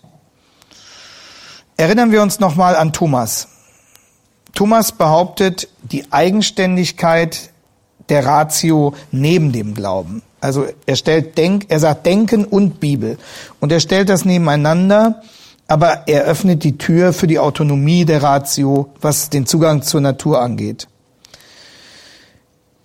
Erinnern 1.77 2.13
wir 2.13 2.23
uns 2.23 2.41
nochmal 2.41 2.77
an 2.77 2.93
Thomas. 2.93 3.49
Thomas 4.55 4.93
behauptet 4.93 5.69
die 5.83 6.13
Eigenständigkeit 6.13 7.51
der 8.09 8.27
Ratio 8.27 8.95
neben 9.11 9.53
dem 9.53 9.75
Glauben. 9.75 10.23
Also 10.41 10.67
er 10.87 10.97
stellt 10.97 11.37
Denk, 11.39 11.67
er 11.69 11.81
sagt 11.81 12.07
Denken 12.07 12.45
und 12.45 12.81
Bibel. 12.81 13.19
Und 13.61 13.73
er 13.73 13.81
stellt 13.81 14.09
das 14.09 14.25
nebeneinander 14.25 15.23
aber 15.69 16.09
er 16.09 16.25
öffnet 16.25 16.65
die 16.65 16.79
Tür 16.79 17.13
für 17.13 17.27
die 17.27 17.39
Autonomie 17.39 18.07
der 18.07 18.23
Ratio, 18.23 18.89
was 19.01 19.29
den 19.29 19.47
Zugang 19.47 19.83
zur 19.83 20.01
Natur 20.01 20.41
angeht. 20.41 20.89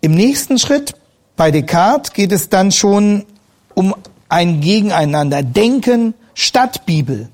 Im 0.02 0.14
nächsten 0.14 0.60
Schritt 0.60 0.94
bei 1.38 1.50
Descartes 1.50 2.12
geht 2.12 2.34
es 2.34 2.50
dann 2.50 2.72
schon 2.72 3.26
um 3.74 3.96
ein 4.28 4.60
Gegeneinander. 4.60 5.42
Denken 5.42 6.14
statt 6.34 6.86
Bibel. 6.86 7.30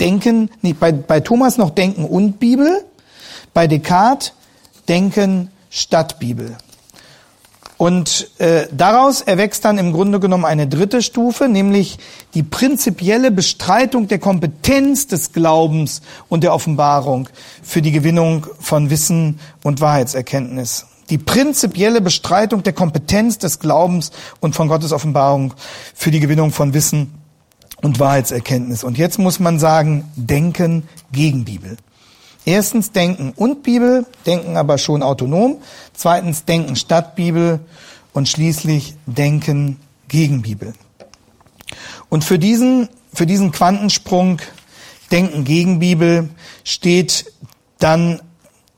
Denken, 0.00 0.50
nee, 0.62 0.72
bei, 0.72 0.92
bei 0.92 1.20
Thomas 1.20 1.58
noch 1.58 1.70
Denken 1.70 2.04
und 2.06 2.40
Bibel, 2.40 2.84
bei 3.52 3.66
Descartes 3.66 4.32
Denken 4.88 5.50
statt 5.68 6.18
Bibel. 6.18 6.56
Und 7.80 8.28
äh, 8.36 8.66
daraus 8.72 9.22
erwächst 9.22 9.64
dann 9.64 9.78
im 9.78 9.94
Grunde 9.94 10.20
genommen 10.20 10.44
eine 10.44 10.66
dritte 10.66 11.00
Stufe, 11.00 11.48
nämlich 11.48 11.96
die 12.34 12.42
prinzipielle 12.42 13.30
Bestreitung 13.30 14.06
der 14.06 14.18
Kompetenz 14.18 15.06
des 15.06 15.32
Glaubens 15.32 16.02
und 16.28 16.44
der 16.44 16.52
Offenbarung 16.52 17.30
für 17.62 17.80
die 17.80 17.90
Gewinnung 17.90 18.46
von 18.58 18.90
Wissen 18.90 19.40
und 19.62 19.80
Wahrheitserkenntnis. 19.80 20.88
Die 21.08 21.16
prinzipielle 21.16 22.02
Bestreitung 22.02 22.62
der 22.62 22.74
Kompetenz 22.74 23.38
des 23.38 23.60
Glaubens 23.60 24.12
und 24.40 24.54
von 24.54 24.68
Gottes 24.68 24.92
Offenbarung 24.92 25.54
für 25.94 26.10
die 26.10 26.20
Gewinnung 26.20 26.50
von 26.50 26.74
Wissen 26.74 27.14
und 27.80 27.98
Wahrheitserkenntnis. 27.98 28.84
Und 28.84 28.98
jetzt 28.98 29.18
muss 29.18 29.40
man 29.40 29.58
sagen, 29.58 30.04
Denken 30.16 30.86
gegen 31.12 31.46
Bibel. 31.46 31.78
Erstens 32.50 32.90
Denken 32.90 33.32
und 33.36 33.62
Bibel, 33.62 34.04
Denken 34.26 34.56
aber 34.56 34.76
schon 34.76 35.04
autonom. 35.04 35.62
Zweitens 35.94 36.46
Denken 36.46 36.74
statt 36.74 37.14
Bibel 37.14 37.60
und 38.12 38.28
schließlich 38.28 38.96
Denken 39.06 39.78
gegen 40.08 40.42
Bibel. 40.42 40.72
Und 42.08 42.24
für 42.24 42.40
diesen, 42.40 42.88
für 43.14 43.24
diesen 43.24 43.52
Quantensprung 43.52 44.40
Denken 45.12 45.44
gegen 45.44 45.78
Bibel 45.78 46.28
steht 46.64 47.32
dann 47.78 48.20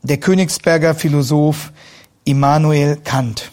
der 0.03 0.17
Königsberger 0.17 0.93
Philosoph 0.93 1.71
Immanuel 2.25 2.97
Kant. 2.97 3.49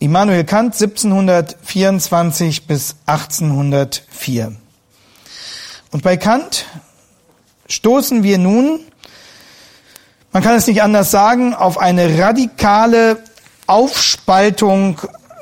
Immanuel 0.00 0.42
Kant 0.42 0.74
1724 0.74 2.66
bis 2.66 2.96
1804. 3.06 4.56
Und 5.92 6.02
bei 6.02 6.16
Kant 6.16 6.66
stoßen 7.72 8.22
wir 8.22 8.38
nun, 8.38 8.80
man 10.32 10.42
kann 10.42 10.54
es 10.54 10.66
nicht 10.66 10.82
anders 10.82 11.10
sagen, 11.10 11.54
auf 11.54 11.78
eine 11.78 12.18
radikale 12.18 13.22
Aufspaltung 13.66 15.00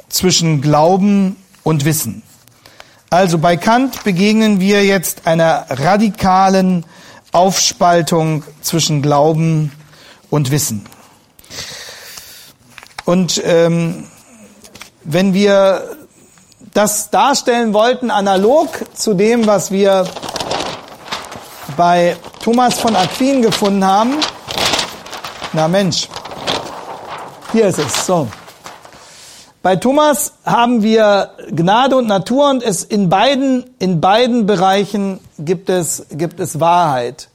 zwischen 0.09 0.61
Glauben 0.61 1.37
und 1.63 1.85
Wissen. 1.85 2.23
Also 3.09 3.39
bei 3.39 3.57
Kant 3.57 4.05
begegnen 4.05 4.61
wir 4.61 4.85
jetzt 4.85 5.27
einer 5.27 5.67
radikalen 5.69 6.87
Aufspaltung 7.33 8.45
zwischen 8.63 9.03
Glauben 9.03 9.73
und 10.31 10.51
Wissen. 10.51 10.87
Und 13.05 13.41
ähm, 13.45 14.05
wenn 15.03 15.35
wir 15.35 15.97
das 16.75 17.11
darstellen 17.11 17.73
wollten, 17.73 18.13
analog 18.13 18.85
zu 18.95 19.15
dem, 19.15 19.47
was 19.49 19.73
wir 19.73 20.07
bei 21.77 22.17
Thomas 22.43 22.79
von 22.79 22.97
Aquin 22.97 23.43
gefunden 23.43 23.85
haben. 23.85 24.15
Na 25.53 25.69
Mensch, 25.69 26.09
hier 27.53 27.67
ist 27.67 27.79
es. 27.79 28.07
So. 28.07 28.29
Bei 29.63 29.77
Thomas 29.77 30.33
haben 30.45 30.83
wir 30.83 31.31
Gnade 31.51 31.97
und 31.97 32.07
Natur 32.07 32.49
und 32.49 32.63
es 32.63 32.83
in 32.83 33.11
beiden, 33.11 33.65
in 33.79 34.01
beiden 34.01 34.47
Bereichen 34.47 35.21
gibt 35.39 35.69
es, 35.69 36.07
gibt 36.11 36.41
es 36.41 36.61
Wahrheit. 36.61 37.29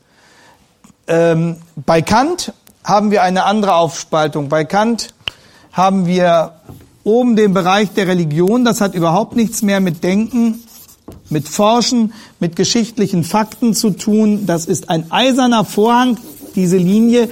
Ähm, 1.07 1.57
bei 1.75 2.01
Kant 2.01 2.53
haben 2.83 3.11
wir 3.11 3.21
eine 3.21 3.43
andere 3.43 3.75
Aufspaltung. 3.75 4.49
Bei 4.49 4.65
Kant 4.65 5.13
haben 5.71 6.07
wir 6.07 6.53
oben 7.03 7.35
den 7.35 7.53
Bereich 7.53 7.93
der 7.93 8.07
Religion. 8.07 8.65
Das 8.65 8.81
hat 8.81 8.95
überhaupt 8.95 9.35
nichts 9.35 9.61
mehr 9.61 9.79
mit 9.79 10.03
Denken 10.03 10.64
mit 11.29 11.47
Forschen, 11.47 12.13
mit 12.39 12.55
geschichtlichen 12.55 13.23
Fakten 13.23 13.73
zu 13.73 13.91
tun. 13.91 14.45
Das 14.45 14.65
ist 14.65 14.89
ein 14.89 15.11
eiserner 15.11 15.65
Vorhang. 15.65 16.17
Diese 16.55 16.77
Linie 16.77 17.29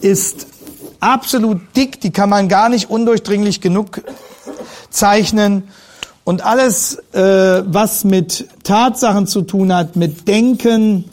ist 0.00 0.46
absolut 1.00 1.60
dick, 1.76 2.00
die 2.00 2.10
kann 2.10 2.30
man 2.30 2.48
gar 2.48 2.68
nicht 2.68 2.90
undurchdringlich 2.90 3.60
genug 3.60 4.02
zeichnen. 4.90 5.64
Und 6.24 6.44
alles, 6.44 6.98
äh, 7.12 7.64
was 7.66 8.04
mit 8.04 8.46
Tatsachen 8.62 9.26
zu 9.26 9.42
tun 9.42 9.74
hat, 9.74 9.96
mit 9.96 10.28
Denken, 10.28 11.04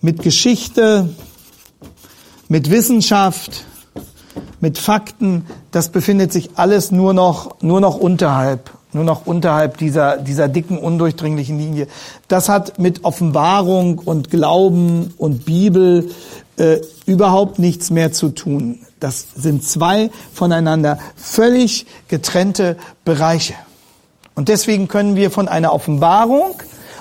mit 0.00 0.22
Geschichte, 0.22 1.08
mit 2.48 2.70
Wissenschaft, 2.70 3.64
mit 4.60 4.78
Fakten, 4.78 5.46
das 5.72 5.88
befindet 5.88 6.32
sich 6.32 6.50
alles 6.54 6.92
nur 6.92 7.12
noch, 7.12 7.60
nur 7.60 7.80
noch 7.80 7.96
unterhalb 7.96 8.77
nur 8.92 9.04
noch 9.04 9.26
unterhalb 9.26 9.76
dieser, 9.78 10.16
dieser 10.16 10.48
dicken, 10.48 10.78
undurchdringlichen 10.78 11.58
Linie. 11.58 11.88
Das 12.28 12.48
hat 12.48 12.78
mit 12.78 13.04
Offenbarung 13.04 13.98
und 13.98 14.30
Glauben 14.30 15.14
und 15.18 15.44
Bibel 15.44 16.10
äh, 16.56 16.78
überhaupt 17.06 17.58
nichts 17.58 17.90
mehr 17.90 18.12
zu 18.12 18.30
tun. 18.30 18.80
Das 19.00 19.26
sind 19.36 19.62
zwei 19.64 20.10
voneinander 20.32 20.98
völlig 21.16 21.86
getrennte 22.08 22.76
Bereiche. 23.04 23.54
Und 24.34 24.48
deswegen 24.48 24.88
können 24.88 25.16
wir 25.16 25.30
von 25.30 25.48
einer 25.48 25.72
Offenbarung, 25.72 26.54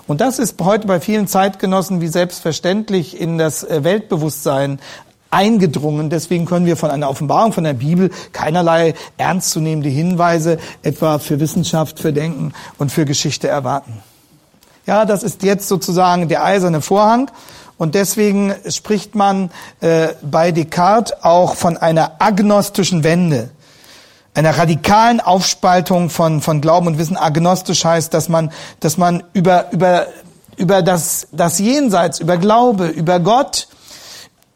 und 0.07 0.21
das 0.21 0.39
ist 0.39 0.55
heute 0.61 0.87
bei 0.87 1.01
vielen 1.01 1.27
Zeitgenossen 1.27 1.99
wie 1.99 2.07
selbstverständlich 2.07 3.19
in 3.19 3.37
das 3.37 3.65
äh, 3.65 3.83
Weltbewusstsein 3.83 4.79
eingedrungen. 5.31 6.09
Deswegen 6.09 6.45
können 6.45 6.65
wir 6.65 6.77
von 6.77 6.89
einer 6.89 7.09
Offenbarung 7.09 7.53
von 7.53 7.63
der 7.63 7.73
Bibel 7.73 8.11
keinerlei 8.31 8.93
ernstzunehmende 9.17 9.89
Hinweise 9.89 10.57
etwa 10.83 11.19
für 11.19 11.39
Wissenschaft, 11.39 11.99
für 11.99 12.13
Denken 12.13 12.53
und 12.77 12.91
für 12.91 13.05
Geschichte 13.05 13.47
erwarten. 13.47 14.01
Ja, 14.85 15.05
das 15.05 15.23
ist 15.23 15.43
jetzt 15.43 15.67
sozusagen 15.67 16.29
der 16.29 16.43
eiserne 16.43 16.81
Vorhang. 16.81 17.29
Und 17.77 17.93
deswegen 17.93 18.55
spricht 18.69 19.13
man 19.13 19.51
äh, 19.81 20.09
bei 20.23 20.51
Descartes 20.51 21.23
auch 21.23 21.55
von 21.55 21.77
einer 21.77 22.13
agnostischen 22.19 23.03
Wende, 23.03 23.51
einer 24.33 24.57
radikalen 24.57 25.19
Aufspaltung 25.19 26.09
von, 26.09 26.41
von 26.41 26.61
Glauben 26.61 26.87
und 26.87 26.97
Wissen. 26.97 27.17
Agnostisch 27.17 27.85
heißt, 27.85 28.13
dass 28.13 28.29
man, 28.29 28.51
dass 28.79 28.97
man 28.97 29.23
über, 29.33 29.71
über, 29.71 30.07
über 30.55 30.81
das, 30.81 31.27
das 31.31 31.59
Jenseits, 31.59 32.19
über 32.19 32.37
Glaube, 32.37 32.87
über 32.87 33.19
Gott 33.19 33.67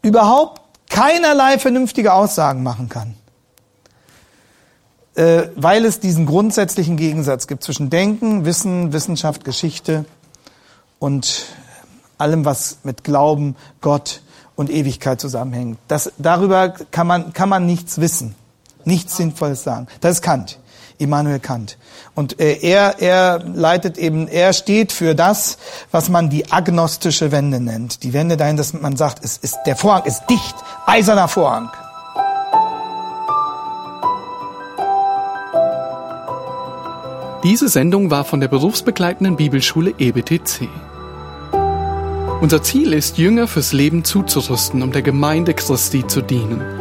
überhaupt 0.01 0.61
keinerlei 0.91 1.57
vernünftige 1.57 2.13
Aussagen 2.13 2.61
machen 2.61 2.89
kann. 2.89 3.15
Äh, 5.15 5.49
weil 5.55 5.85
es 5.85 5.99
diesen 5.99 6.25
grundsätzlichen 6.25 6.95
Gegensatz 6.95 7.47
gibt 7.47 7.63
zwischen 7.63 7.89
Denken, 7.89 8.45
Wissen, 8.45 8.93
Wissenschaft, 8.93 9.43
Geschichte 9.43 10.05
und 10.99 11.47
allem, 12.17 12.45
was 12.45 12.77
mit 12.83 13.03
Glauben, 13.03 13.55
Gott 13.81 14.21
und 14.55 14.69
Ewigkeit 14.69 15.19
zusammenhängt. 15.19 15.79
Das, 15.87 16.13
darüber 16.17 16.69
kann 16.69 17.07
man, 17.07 17.33
kann 17.33 17.49
man 17.49 17.65
nichts 17.65 17.99
wissen, 17.99 18.35
nichts 18.85 19.17
Sinnvolles 19.17 19.63
sagen. 19.63 19.87
Das 19.99 20.13
ist 20.13 20.21
Kant. 20.21 20.59
Immanuel 21.01 21.39
Kant. 21.39 21.77
Und 22.15 22.39
äh, 22.39 22.59
er, 22.61 23.01
er 23.01 23.39
leitet 23.39 23.97
eben, 23.97 24.27
er 24.27 24.53
steht 24.53 24.91
für 24.91 25.15
das, 25.15 25.57
was 25.91 26.09
man 26.09 26.29
die 26.29 26.51
agnostische 26.51 27.31
Wende 27.31 27.59
nennt. 27.59 28.03
Die 28.03 28.13
Wende 28.13 28.37
dahin, 28.37 28.57
dass 28.57 28.73
man 28.73 28.95
sagt, 28.95 29.23
es 29.23 29.37
ist, 29.37 29.57
der 29.65 29.75
Vorhang 29.75 30.03
ist 30.05 30.23
dicht, 30.29 30.55
eiserner 30.85 31.27
Vorhang. 31.27 31.69
Diese 37.43 37.69
Sendung 37.69 38.11
war 38.11 38.23
von 38.23 38.39
der 38.39 38.47
berufsbegleitenden 38.47 39.35
Bibelschule 39.35 39.95
EBTC. 39.97 40.69
Unser 42.39 42.61
Ziel 42.61 42.93
ist, 42.93 43.17
Jünger 43.17 43.47
fürs 43.47 43.73
Leben 43.73 44.03
zuzurüsten, 44.03 44.83
um 44.83 44.91
der 44.91 45.01
Gemeinde 45.01 45.53
Christi 45.53 46.05
zu 46.05 46.21
dienen. 46.21 46.80